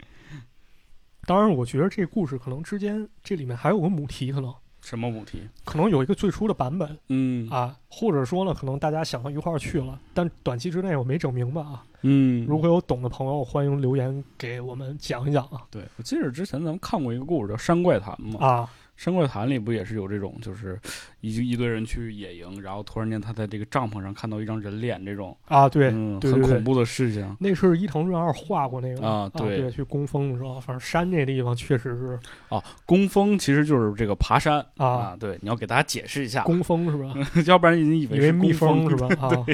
[1.26, 4.52] 当然，我觉得这故事可能之间这里面还有个母题，可能
[4.88, 5.42] 什么母题？
[5.66, 11.84] 可能有一个最初的版本嗯啊，或者说呢，可能大家想到一块儿去了，但短期之内我没整明白啊。
[12.02, 15.60] 嗯，如果有懂的朋友，欢迎留言给我们讲一讲啊。
[15.70, 20.76] 对我记得之前咱们看过一个故事叫《山怪谈》嘛，啊，山怪谈》里不也是有这种，就是
[21.20, 27.36] 一一堆人去野营，然后突然间他在这个帐篷上看到一张人脸，这种啊，对，嗯对对对很恐怖的事情。
[27.38, 32.18] 那是伊藤润二画过那个啊对对，去攻峰的时候，反正山这地方确实是
[32.48, 37.14] 啊攻峰其实就是这个爬山啊，对，你要给大家解释一下，攻峰是吧？
[37.46, 39.08] 要不然你以为是以为蜜蜂蜂是吧？
[39.24, 39.46] 啊，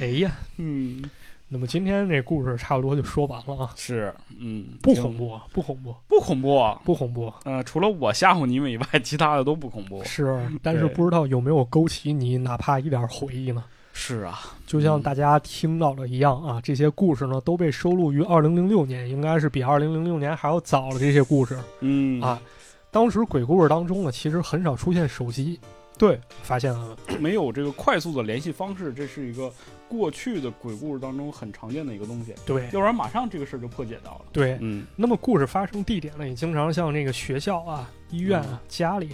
[0.00, 1.02] 哎呀，嗯，
[1.48, 6.78] 那么今天这故事差不多就说完了啊，是，嗯，不恐，怖，不恐怖，不恐怖。
[6.84, 7.32] 不恐怖。
[7.44, 10.02] 呃，除了我吓唬你们以外，其他的都不恐怖。
[10.02, 13.62] 是，但是不知道有没有勾起你哪怕一点回忆呢？
[13.92, 22.42] 是啊，就像大家听到的一样啊，这些故事呢都被收录于二零零六年，应该是比二零零六年还要早的这些故事嗯啊。
[22.90, 25.60] 当时鬼故事当中呢，其实很少出现手机，
[25.98, 26.96] 对，发现了。
[27.18, 29.50] 没有这个快速的联系方式，这是一个
[29.88, 32.64] 过去的鬼故事当中很常见的一个东西，对。
[32.66, 34.26] 要不然马上这个事儿就破解到了。
[34.32, 34.58] 对。
[34.60, 39.10] 嗯，那么故事发生地点呢，也经常像那个学校啊、医院啊、家里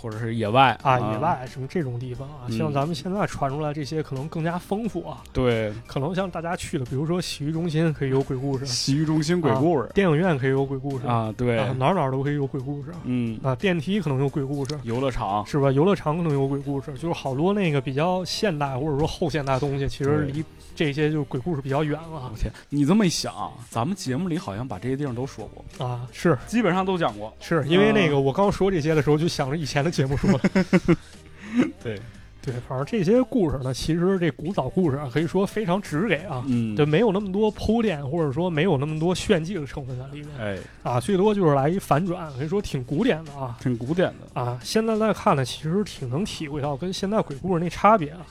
[0.00, 14.78] 或者是野外啊、野，外什么这种地方啊，嗯像咱们现在传出来这些可能更加丰富啊，对，可能像大家去的，比如说洗浴中心可以有鬼故事，洗浴中心鬼故事电影院可以有鬼故事啊，对，啊，哪儿哪儿都可以有鬼故事嗯，啊，电梯可能有鬼故事。
[14.84, 15.70] 游乐场，是吧？
[15.70, 20.44] 游乐场可能有鬼故事，就是好多那个比较现代或者说后现代的东西，其实离
[20.74, 26.08] 这些就是鬼故事比较远了我天，你这么一想啊，咱们节目里好像把这些地方都说过，啊。
[26.12, 27.32] 是基本上都讲过。
[27.40, 30.50] 是因为那嗯个我刚说这些的时候，就想着以前的节目说的。
[31.82, 32.00] 对，
[32.40, 44.40] 对，反正这些故事呢，其实这古早故事啊，可以说非常直给啊，嗯，对，没有那么多铺垫，或者说没有那么多炫技的成分在里面哎，啊，最多就是来一反转，可以说挺古典的啊挺古典的。
[44.40, 44.58] 啊。
[44.62, 48.24] 现在再看呢，其实挺能体会到跟现在鬼故事那差别啊。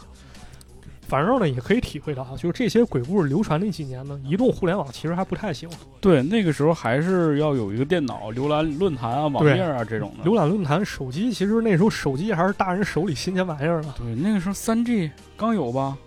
[1.10, 5.68] 反正呢，也可以体会到啊，就是这些鬼故事流传那几年呢，移动互联网其实还不太行，
[5.99, 10.30] 对，那个时候还是要有一个电脑浏览论坛啊、网页啊这种的。
[10.30, 13.93] 浏览论坛、手机，其实那时候手机还是大人手里新鲜玩意儿呢。
[13.97, 15.97] 对，那个时候三 G 刚有吧？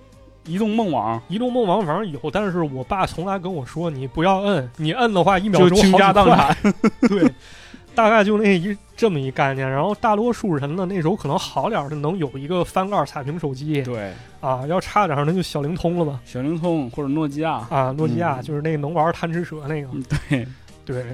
[0.44, 6.74] 移动梦网移动梦网反正有，但是我爸从来跟我说你不要摁，你摁的话一秒钟就倾家好几块荡产。
[7.08, 7.32] 对，
[7.94, 9.68] 大概就那一这么一概念。
[9.68, 13.82] 然后大多数人呢，那时候可能好点儿的能有一个翻盖彩屏手机。
[13.82, 16.20] 对，啊，要差点儿那就小灵通了吧。
[16.24, 19.88] 小灵通或者诺基亚，啊，诺基亚、嗯就是那个能玩贪吃蛇那个。
[19.92, 20.46] 嗯对，
[20.84, 21.04] 对，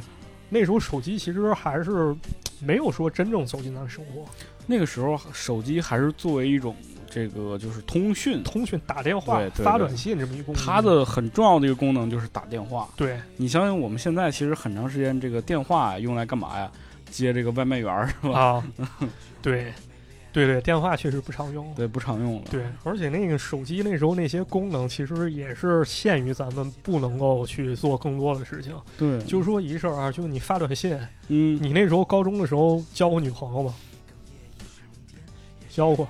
[0.49, 2.15] 那时候手机其实还是
[2.61, 4.25] 没有说真正走进咱生活，
[4.67, 6.75] 那个时候手机还是作为一种
[7.19, 10.65] 这个就是通讯，通讯、打电话对、对对发短信这么一功能。
[10.65, 12.89] 它的很重要的一个功能就是打电话。
[12.95, 16.71] 对你想想，我们现在其实很长时间这个电话用来干嘛呀？
[17.11, 18.39] 接这个外卖员儿是吧？
[18.39, 18.65] 啊，
[19.43, 19.73] 对
[20.31, 21.75] 对对，电话确实不常用。
[21.75, 22.43] 对，不常用了。
[22.51, 28.75] 对，而且那个手机那时候那些功能其实也是限于咱们不能够去做更多的事情。
[28.97, 30.97] 对，就说一事儿啊，就你发短信，
[31.29, 33.75] 嗯，你那时候高中的时候交过女朋友吗？
[35.71, 36.07] 交过，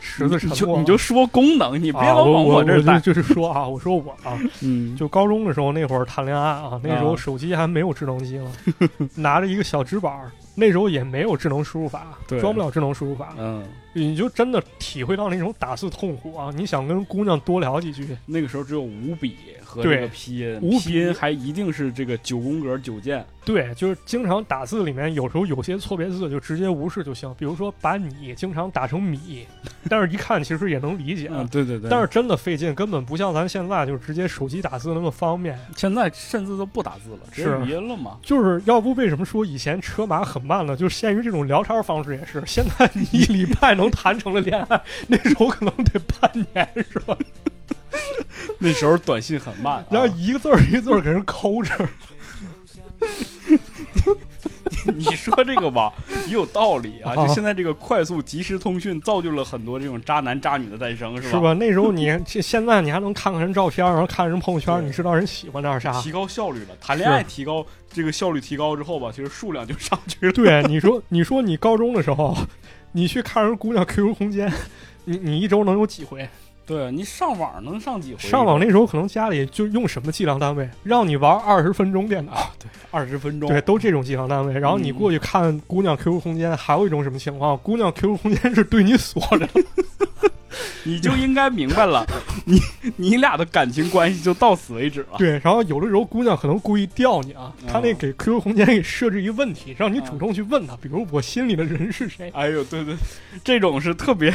[0.00, 0.78] 十字沉你就默。
[0.78, 2.98] 你就说功能，你别啊，老往我我这儿带。
[3.00, 8.52] 就就是说啊，我说我啊，嗯，就高中的时候那会儿谈恋爱啊，那时候啊手机还没有智能机呢，
[9.14, 16.50] 拿着一个小纸板儿，那时候也没有智能输入法，对装不了智能输入法，嗯，你就真的体会到那种打字痛苦啊！
[16.56, 19.36] 你想跟姑娘多聊几句，那个时候只有五笔
[19.68, 23.24] 和对这个拼音，五笔拼音还一定是这个九宫格九键。
[23.44, 29.46] 对，就是经常打字里面有时候有些错别字就直接无视就行，比如说把你经常打成米，
[29.88, 31.28] 但是一看其实也能理解。
[31.30, 31.88] 嗯，对对对。
[31.88, 35.58] 但是真的费劲，根本不像咱现在就是直接手机打字那么方便。
[35.76, 38.18] 现在甚至都不打字了，直接是语音了嘛。
[38.22, 40.76] 就是要不为什么说以前车马很慢呢？
[40.76, 42.42] 就限于这种聊天方式也是。
[42.46, 47.16] 现在你一礼拜能谈成了恋爱， 那时候可能得半年是吧？
[48.58, 51.72] 那时候短信很慢、啊，然后一个字儿一个字儿给人抠着。
[54.94, 55.92] 你说这个吧，
[56.26, 57.12] 也有道理啊。
[57.12, 61.38] 啊就现在这个快速即时通讯，造就了很多这种渣男渣女的诞生，是吧？
[61.38, 61.52] 是吧？
[61.54, 66.00] 那时候你现现在你还能看看人照片，然后看人朋友圈，你知道人喜欢点啥。
[66.00, 70.32] 提高效率了，谈恋爱提高这个效率提高之后吧，其实数量就上去了。
[70.32, 72.36] 对，你说你说你高中的时候，
[72.92, 74.52] 你去看人姑娘 QQ 空间，
[75.04, 76.28] 你你一周能有几回？
[76.68, 78.20] 对你上网能上几回？
[78.20, 84.52] 上网那时候可能家里就用什么计量单位，让你玩二十分钟电脑，对二十分钟，对，都这种计量单位。
[84.52, 87.56] 然后你嗯过去看姑娘 QQ 空间，还有一种什么情况？
[87.58, 89.62] 姑娘 QQ 空间是对你锁着的，
[90.84, 92.06] 你就应该明白了，
[92.46, 92.58] 你
[92.96, 95.18] 你俩的感情关系就到此为止了。
[95.18, 95.40] 对。
[95.44, 102.30] 然后有的时候姑娘可能故意吊你啊，她那嗯给 QQ 空间给设置一个问题，让你主动去问她，比如我心里的人是谁。
[102.34, 102.94] 哎呦，对对，
[103.44, 104.32] 这种是特别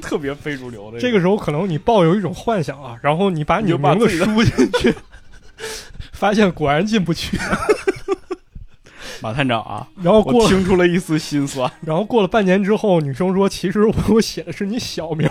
[0.00, 0.98] 特别非主流的。
[0.98, 4.94] 这个时候可能你抱有一种幻想啊，然后你把你名字输进去，
[6.12, 7.38] 发现果然进不去。
[9.22, 11.70] 马探长啊，然后过了，我听出了一丝心酸。
[11.80, 15.28] 然后过了半年之后，女生说：“其实我我 写的是你小名。”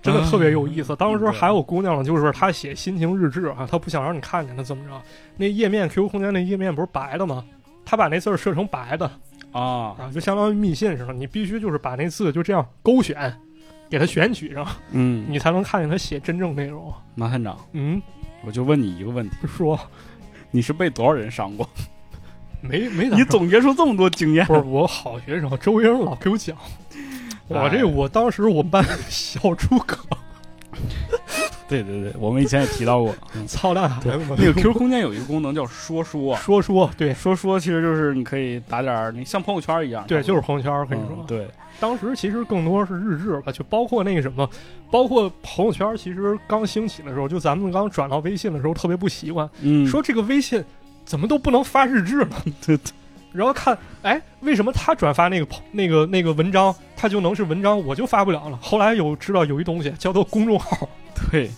[0.00, 0.96] 真的特别有意思。
[0.96, 4.92] 当时还有姑娘呢，就是她写心情日志啊，她不想让你看见，她怎么着？
[5.36, 7.44] 那页面 QQ 空间那页面不是白的吗？
[7.84, 9.10] 她把那字儿设成白的
[9.52, 13.34] 啊，啊，就相当于密信似的，你必须就是把那字就这样勾选，
[13.90, 16.90] 给她选取上，嗯，你才能看见她写真正内容。
[17.14, 18.00] 马探长，嗯，
[18.46, 19.78] 我就问你一个问题：说
[20.50, 21.68] 你是被多少人伤过？
[22.60, 24.44] 没没咋你总结出这么多经验。
[24.46, 26.56] 不，是我好学生，周英老给我讲，
[27.46, 29.96] 我这哎我当时我们班小诸葛，
[31.68, 33.14] 对对对，我们以前也提到过。
[33.36, 33.46] 嗯。
[33.46, 33.88] 操蛋。
[33.88, 37.12] 孩子们，那个 QQ 空间有一个功能叫说说，说说对。
[37.14, 40.04] 说说其实就是你可以打点儿，你像朋友圈一样。
[40.08, 41.48] 对，就是朋友圈，我不多跟你说，嗯对，
[41.78, 44.48] 当时其实更多是日志吧，就包括那个什么，
[44.90, 50.64] 包括朋友圈，其实刚兴起的时候，就咱们刚转到微信的时候，特别不习惯，嗯，说这个微信
[51.04, 52.36] 怎么都不能发日志呢？
[52.64, 52.92] 对对
[53.32, 58.58] 然后看，哎，为什么他转发那个那个那个文章，他就能是文章，我就发不了了？
[58.62, 60.88] 后来有知道有一东西叫做公众号，
[61.30, 61.50] 对，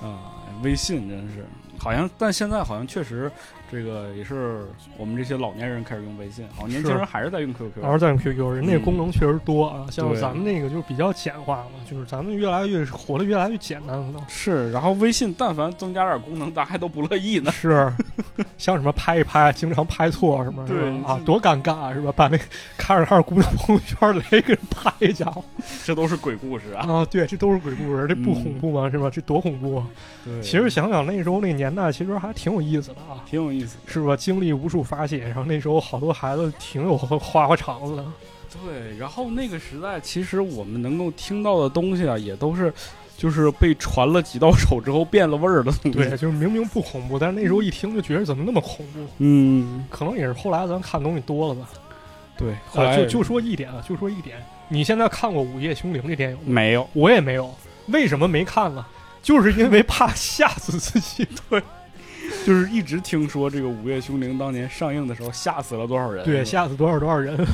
[0.00, 0.32] 啊、
[0.62, 1.44] 微信真是
[1.78, 3.30] 好像，但现在好像确实
[3.70, 4.64] 这个也是
[4.96, 7.82] 我们这些老年人开始用微信，好像年轻人还是在用 QQ。
[7.82, 14.24] 还是在用 QQ，人那个功能确实多啊，像咱们那个就比较简化了，就是咱们越来越活得越来越简单了。
[14.28, 17.50] 是，然后微信但凡增加点功能，大家还都不乐意呢。
[17.50, 17.92] 是，
[18.56, 22.12] 像什么拍一拍，经常拍错什么，对啊，多尴尬是吧？
[22.16, 22.38] 把那
[22.76, 25.42] 看着看着姑娘朋友圈来给人拍一家伙
[25.84, 26.86] 这都是鬼故事啊！
[26.88, 27.04] 啊！
[27.10, 28.88] 对，这都是鬼故事，这不嗯恐怖吗？
[28.90, 29.10] 是吧？
[29.10, 29.76] 这多恐怖！
[29.78, 29.86] 啊
[30.24, 33.55] 对其实想想那时候那年代，其实还挺有意思的啊，挺有意思。
[33.86, 34.16] 是吧？
[34.16, 38.04] 经历无数发泄，然后那时候好多孩子挺有花花肠子的。
[38.64, 42.72] 对，然后那个时代，其实我们能够听到的东西啊，也都是
[43.16, 45.90] 就是被传了几道手之后变了味儿的东西。
[45.90, 49.00] 对，，就是明明不恐怖，但是那时候一听就觉得怎么那么恐怖。
[49.18, 51.68] 嗯，可能也是后来咱看东西多了吧。
[52.36, 52.54] 对。
[52.70, 54.36] 后来啊，就就说一点啊，就说一点，
[54.68, 56.42] 你现在看过《午夜凶铃》这电影吗？
[56.46, 57.54] 没有，我也没有。
[57.88, 58.84] 为什么没看呢？
[59.22, 61.26] 就是因为怕吓死自己。
[61.50, 61.62] 对，
[62.46, 67.36] 就是一直听说这个《午夜凶铃》当年上映的时候吓死了多少人，对，吓死多少多少人。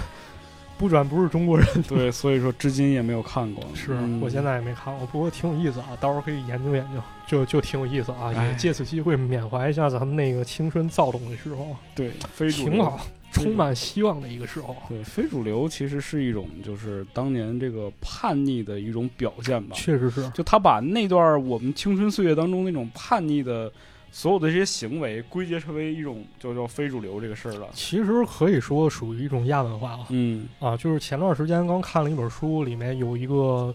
[0.79, 3.64] 不转不是中国人， 对，所以说至今也没有看过。
[3.73, 8.33] 是我现在也没看过，不过挺有意思啊，到时候可以研究研究，就就挺有意思啊。
[8.33, 14.75] 也借此机会缅怀一下咱们那个青春躁动的时候，对，非主挺好，充满希望的一个时候。
[14.89, 19.77] 对，非主流其实是一种，就是当年这个叛逆的一种表现吧。
[19.77, 23.70] 确实是，就他把那段我们青春岁月当中那种叛逆的。
[24.14, 27.66] 所有的这些行为归结成为一种就叫非主流这个事儿了。
[27.72, 30.06] 其实可以说属于一种亚文化了。
[30.10, 33.74] 嗯啊，就是前段时间刚看了一本书，里面有一个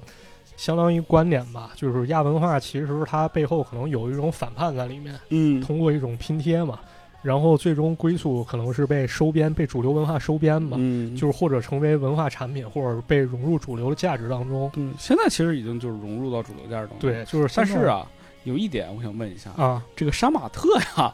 [0.56, 5.20] 相当于观点吧，就是亚文化其实它背后可能有一种反叛在里面。
[5.30, 6.80] 嗯，通过一种拼贴嘛，
[7.24, 10.78] 然后最终归宿可能是被收编，被主流文化收编嘛。
[10.80, 14.70] 嗯，就是或者成为文化产品，或者被融入主流的价值当中。
[14.76, 17.00] 嗯，现在其实已经就是融入到主流价值当中。
[17.00, 18.08] 对，就是，但是啊。
[18.48, 21.14] 有一点我想问一下啊，这个杀马特呀，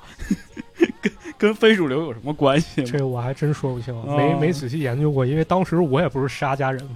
[1.02, 2.84] 跟跟非主流有什么关系？
[2.84, 6.88] 这个我还真说不清，没没仔细研究过，因为当时我也不是杀家人。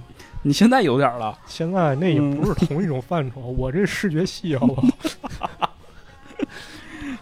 [0.42, 3.40] 你现在有点了，现在那也不是同一种范畴。
[3.40, 4.88] 我这视觉系好不好？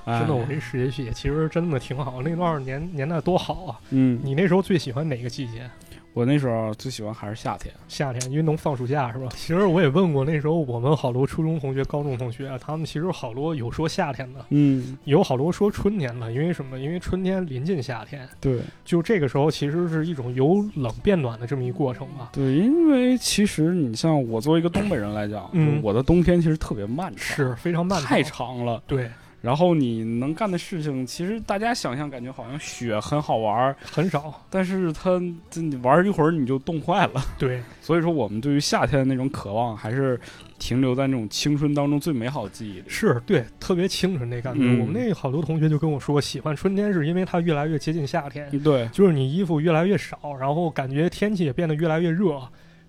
[0.05, 2.21] 真的，我这视觉系其实真的挺好。
[2.23, 3.81] 那段年年代多好啊！
[3.91, 5.69] 嗯，你那时候最喜欢哪个季节？
[6.17, 9.29] 我那时候最喜欢还是夏天，夏天因为能放暑假是吧？
[9.37, 16.79] 其实我也问过那时候我们好多初中同学、高中同学，他们其实好多有说夏天的，嗯，有好多说春天的，因为什么？
[16.79, 22.31] 因为春天临近夏天，对，就这个时候其实是一种由冷变暖的这么一过程吧。
[22.33, 29.11] 对，因为其实你像我作为一个东北人来讲，嗯，我的冬天其实特别漫长，是非常漫长，太长了，对。
[29.47, 37.25] 然后你能干的事情，其实大家想象感觉好像雪很好玩，很少，但是它这你玩一会儿你就冻坏了。
[37.39, 40.21] 对， 所以说我们对于夏天的那种渴望，还是
[40.59, 42.83] 停留在那种青春当中最美好的记忆。
[42.89, 44.65] 是对，特别清纯那感觉。
[44.81, 48.51] 我们那好多同学就跟我说，喜欢春天是因为它越来越接近夏天。
[48.65, 52.43] 对，就是你衣服越来越少，然后感觉天气也变得越来越热，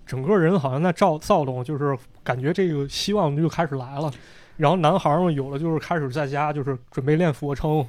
[0.04, 4.10] 整个人好像在躁躁动，就是感觉这个希望就开始来了。
[4.58, 7.80] 然后男孩儿们有了，就是开始在家就是准备练俯卧撑，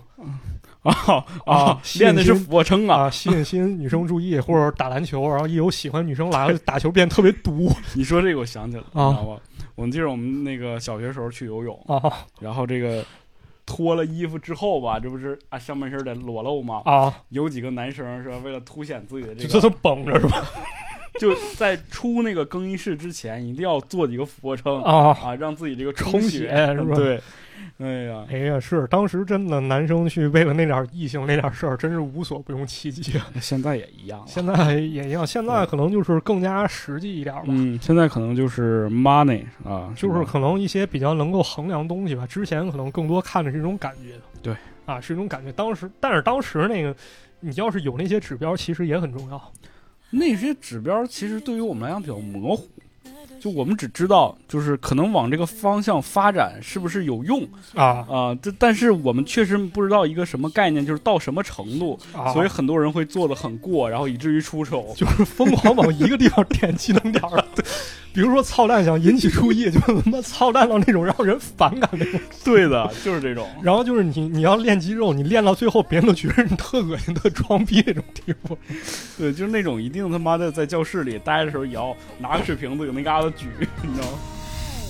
[0.83, 7.69] 啊啊，练的是俯卧撑啊，吸引新女生注意，或者打篮球，然后一有喜欢女生来了，打球变特别毒。
[7.95, 9.37] 你说这个我想起来了，知道吗？
[9.75, 13.03] 我们记得我们那个小学时候去游泳啊，然后这个
[13.65, 16.81] 脱了衣服之后吧，这不是啊上半身得裸露吗？
[16.85, 18.29] 啊，有几个男生是？
[18.43, 20.45] 为了凸显自己的这个，这都绷着是吧？
[21.19, 26.95] 就在出那个更衣室之前，一定要做几个俯卧撑啊啊，让自己这个充血是吧？
[26.95, 27.21] 对，
[27.79, 33.19] 哎呀，哎呀，是当时真的男生去为了那点异性那点事儿，真是无所不用其极。
[33.41, 37.45] 现在也一样，现在也一样，现在可能就是更加实际一点吧。
[37.47, 42.25] 嗯，现在可能就是 money 啊，就是可能一些比较能够衡量东西吧。
[42.27, 44.55] 之前可能更多看的是一种感觉，对
[44.85, 45.51] 啊，是一种感觉。
[45.51, 46.95] 当时，但是当时那个，
[47.39, 49.51] 你要是有那些指标，其实也很重要。
[50.11, 52.67] 那些指标其实对于我们来讲比较模糊，
[53.39, 61.97] 就我们只知道就是可能往这个方向发展是不是有用啊啊，这但是我们确实不知道一个什么概念，就是到什么程度，
[62.33, 67.43] 所以很多人会做的很过，然后以至于出丑，就是疯狂往一个地方点技能点儿。
[68.11, 72.19] 比如说操蛋想引起注意，就他妈操蛋到那种让人反感那种。
[72.43, 73.47] 对的，就是这种。
[73.61, 78.57] 然后就是你你要练肌肉，你练到最后，别人都觉得你特恶心、特装逼那种地步。
[79.17, 83.47] 对，就是那种一定他妈的在教室里待的时候，也要拿个水瓶子有那嘎达举，
[83.83, 84.17] 你知道吗？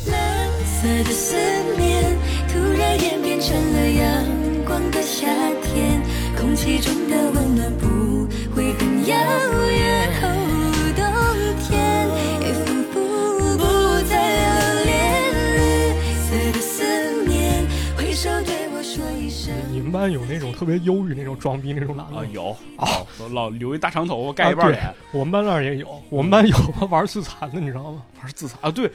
[0.08, 1.36] 蓝色的思
[1.78, 2.18] 念
[2.48, 4.26] 突然演变成了阳
[4.66, 5.28] 光的夏
[5.62, 6.02] 天，
[6.40, 9.16] 空气中的温暖不会很遥
[9.70, 10.39] 远。
[19.90, 22.26] 们班有那种特别忧郁、那种装逼那种男的啊？
[22.32, 22.88] 有啊，
[23.32, 24.94] 老留一大长头发盖一半脸。
[25.12, 26.56] 我们班那儿也有，我们班有
[26.90, 28.04] 玩自残的，你知道吗？
[28.22, 28.70] 玩自残啊？
[28.70, 28.92] 对。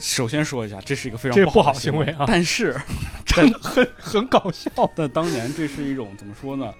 [0.00, 2.74] 首先说一下，这是一个非常这不好行为啊，但是
[3.26, 4.70] 真的很 很搞笑。
[4.94, 6.72] 但当年这是一种怎么说呢？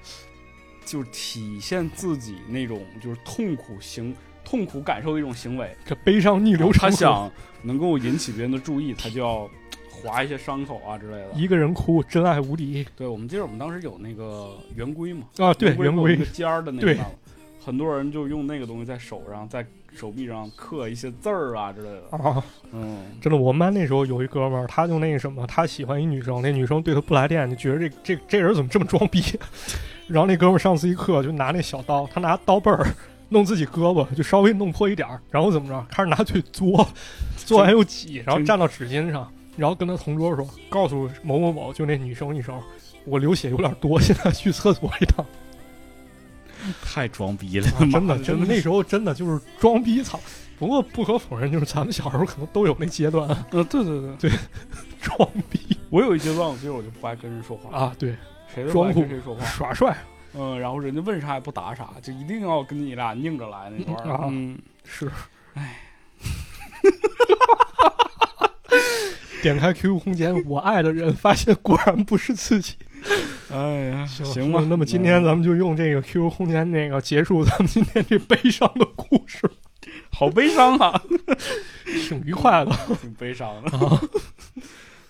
[0.86, 4.14] 就是体现自己那种就是痛苦行、
[4.45, 5.76] 痛苦感受的一种行为。
[5.84, 7.30] 这悲伤逆流成河，他想
[7.61, 9.51] 能够引起别人的注意，他就要。
[10.03, 12.87] 划一些伤口啊之类的，一个人哭，真爱无敌。
[12.97, 16.97] 对，我们记得我们当时有那个圆规嘛，啊，对，圆规一个尖儿的那个，
[17.65, 22.17] 很多人就用那个东西在手上，在手臂上刻一些字儿啊之类的。
[22.17, 22.43] 啊，
[22.73, 29.23] 嗯，真的，我们班那时候有一哥们儿，他就那个什么，他喜欢一女生，那女生对他不来电，就觉得这这这人怎么这么装逼。
[30.07, 32.87] 然后那哥们儿上次一刻就拿那小刀，他拿刀背儿
[33.29, 36.87] 弄自己胳膊，就稍微弄破一点儿，然后怎么着，开始拿嘴嘬，
[37.37, 42.59] 嘬完又挤，然后蘸到纸巾上，然后跟他同桌说，告诉某某某，就那女生一声，
[43.05, 45.27] 我流血有点多，现在去厕所一趟。
[46.83, 50.19] 太装逼了，啊真的，真的，那时候真的就是装逼操。
[50.59, 53.29] 不过不可否认，就是咱们小时候可能都有那阶段。
[53.51, 54.31] 呃，对对对。
[54.31, 54.31] 对，
[55.01, 55.77] 装逼。
[55.91, 58.17] 我有一阶段，我觉得我就不爱跟人说话，啊，对，
[58.53, 59.97] 谁都不爱装酷跟谁说话，耍帅。
[60.35, 65.11] 嗯，然后人家问啥也不答啥，就一定要跟你俩拧着来那种玩意儿啊嗯，是。
[65.55, 65.77] 唉，
[69.43, 72.74] 点开 QQ 空间，我爱的人，发现果然不是自己。
[73.53, 73.59] 哎
[73.91, 79.49] 呀， 行行吧，那么今天咱们就用这个 QQ 空间那个结束咱们今天这悲伤的故事，
[80.11, 81.01] 好悲伤啊，
[82.09, 83.78] 挺愉快的挺悲伤的。
[83.78, 84.01] 啊！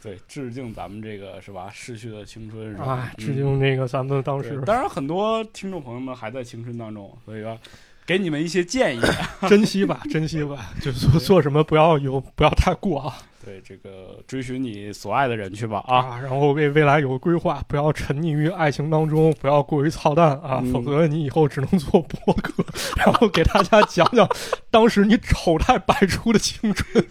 [0.01, 1.69] 对，致敬咱们这个是吧？
[1.73, 2.85] 逝去的青春是吧？
[2.85, 7.59] 啊，致嗯敬那个咱们当对时当然，很多听众朋友们还在青春当中，所以说
[8.07, 9.01] 给你们一些建议。
[9.49, 15.99] 珍惜吧，珍惜吧，就做做什么不要有不要太过啊对，这个追寻你所爱的人去吧啊！
[15.99, 16.21] 啊！
[16.21, 22.65] 然后为未来有个规划，不要沉溺于爱情当中，不要过于操蛋啊，嗯否则你以后只能做播客，
[22.97, 24.29] 然后给大家讲讲
[24.71, 27.05] 当时你丑态百出的青春。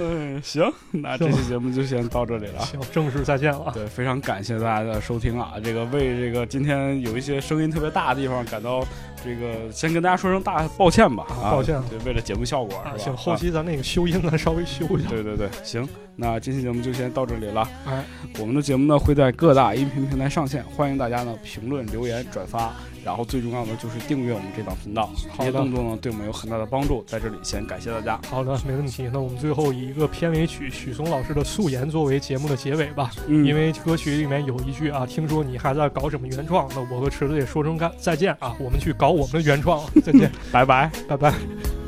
[0.00, 2.60] 嗯，行，那这期节目就先到这里了。
[2.60, 3.72] 行，正式再见了啊！
[3.74, 5.54] 对，非常感谢大家的收听啊！
[5.62, 8.86] 这个为这个今天有一些声音特别大的地方感到
[9.24, 11.50] 这个，先跟大家说声大抱歉吧啊！
[11.50, 12.80] 抱歉对，为了节目效果？
[12.96, 15.08] 行，后啊期咱那个修音咱稍微修一下。
[15.08, 17.68] 对对对，行，那这期节目就先到这里了。
[17.84, 18.04] 哎，
[18.38, 22.72] 我们的节目呢会在各大音频平台上线，欢迎大家呢评论、留言、转发，
[23.08, 25.08] 然后最重要的就是订阅我们这档频道。
[25.38, 28.20] 这些动作呢对我们有很大的帮助，在这里先感谢大家。
[28.28, 29.08] 好的，没问题。
[29.10, 33.10] 那我们最后以一个片尾曲许嵩老师的《素颜》作为节目的结尾吧。
[33.26, 40.90] 嗯因为歌曲里面有一句啊，听说你还在搞什么原创，那我和池子也说声干再见啊，我们去搞我们的原创，再见， 拜拜。
[41.08, 41.87] 拜拜。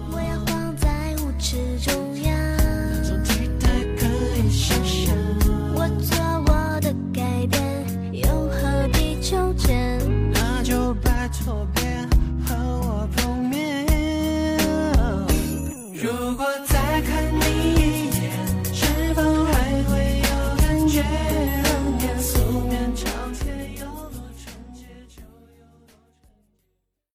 [11.51, 11.80] for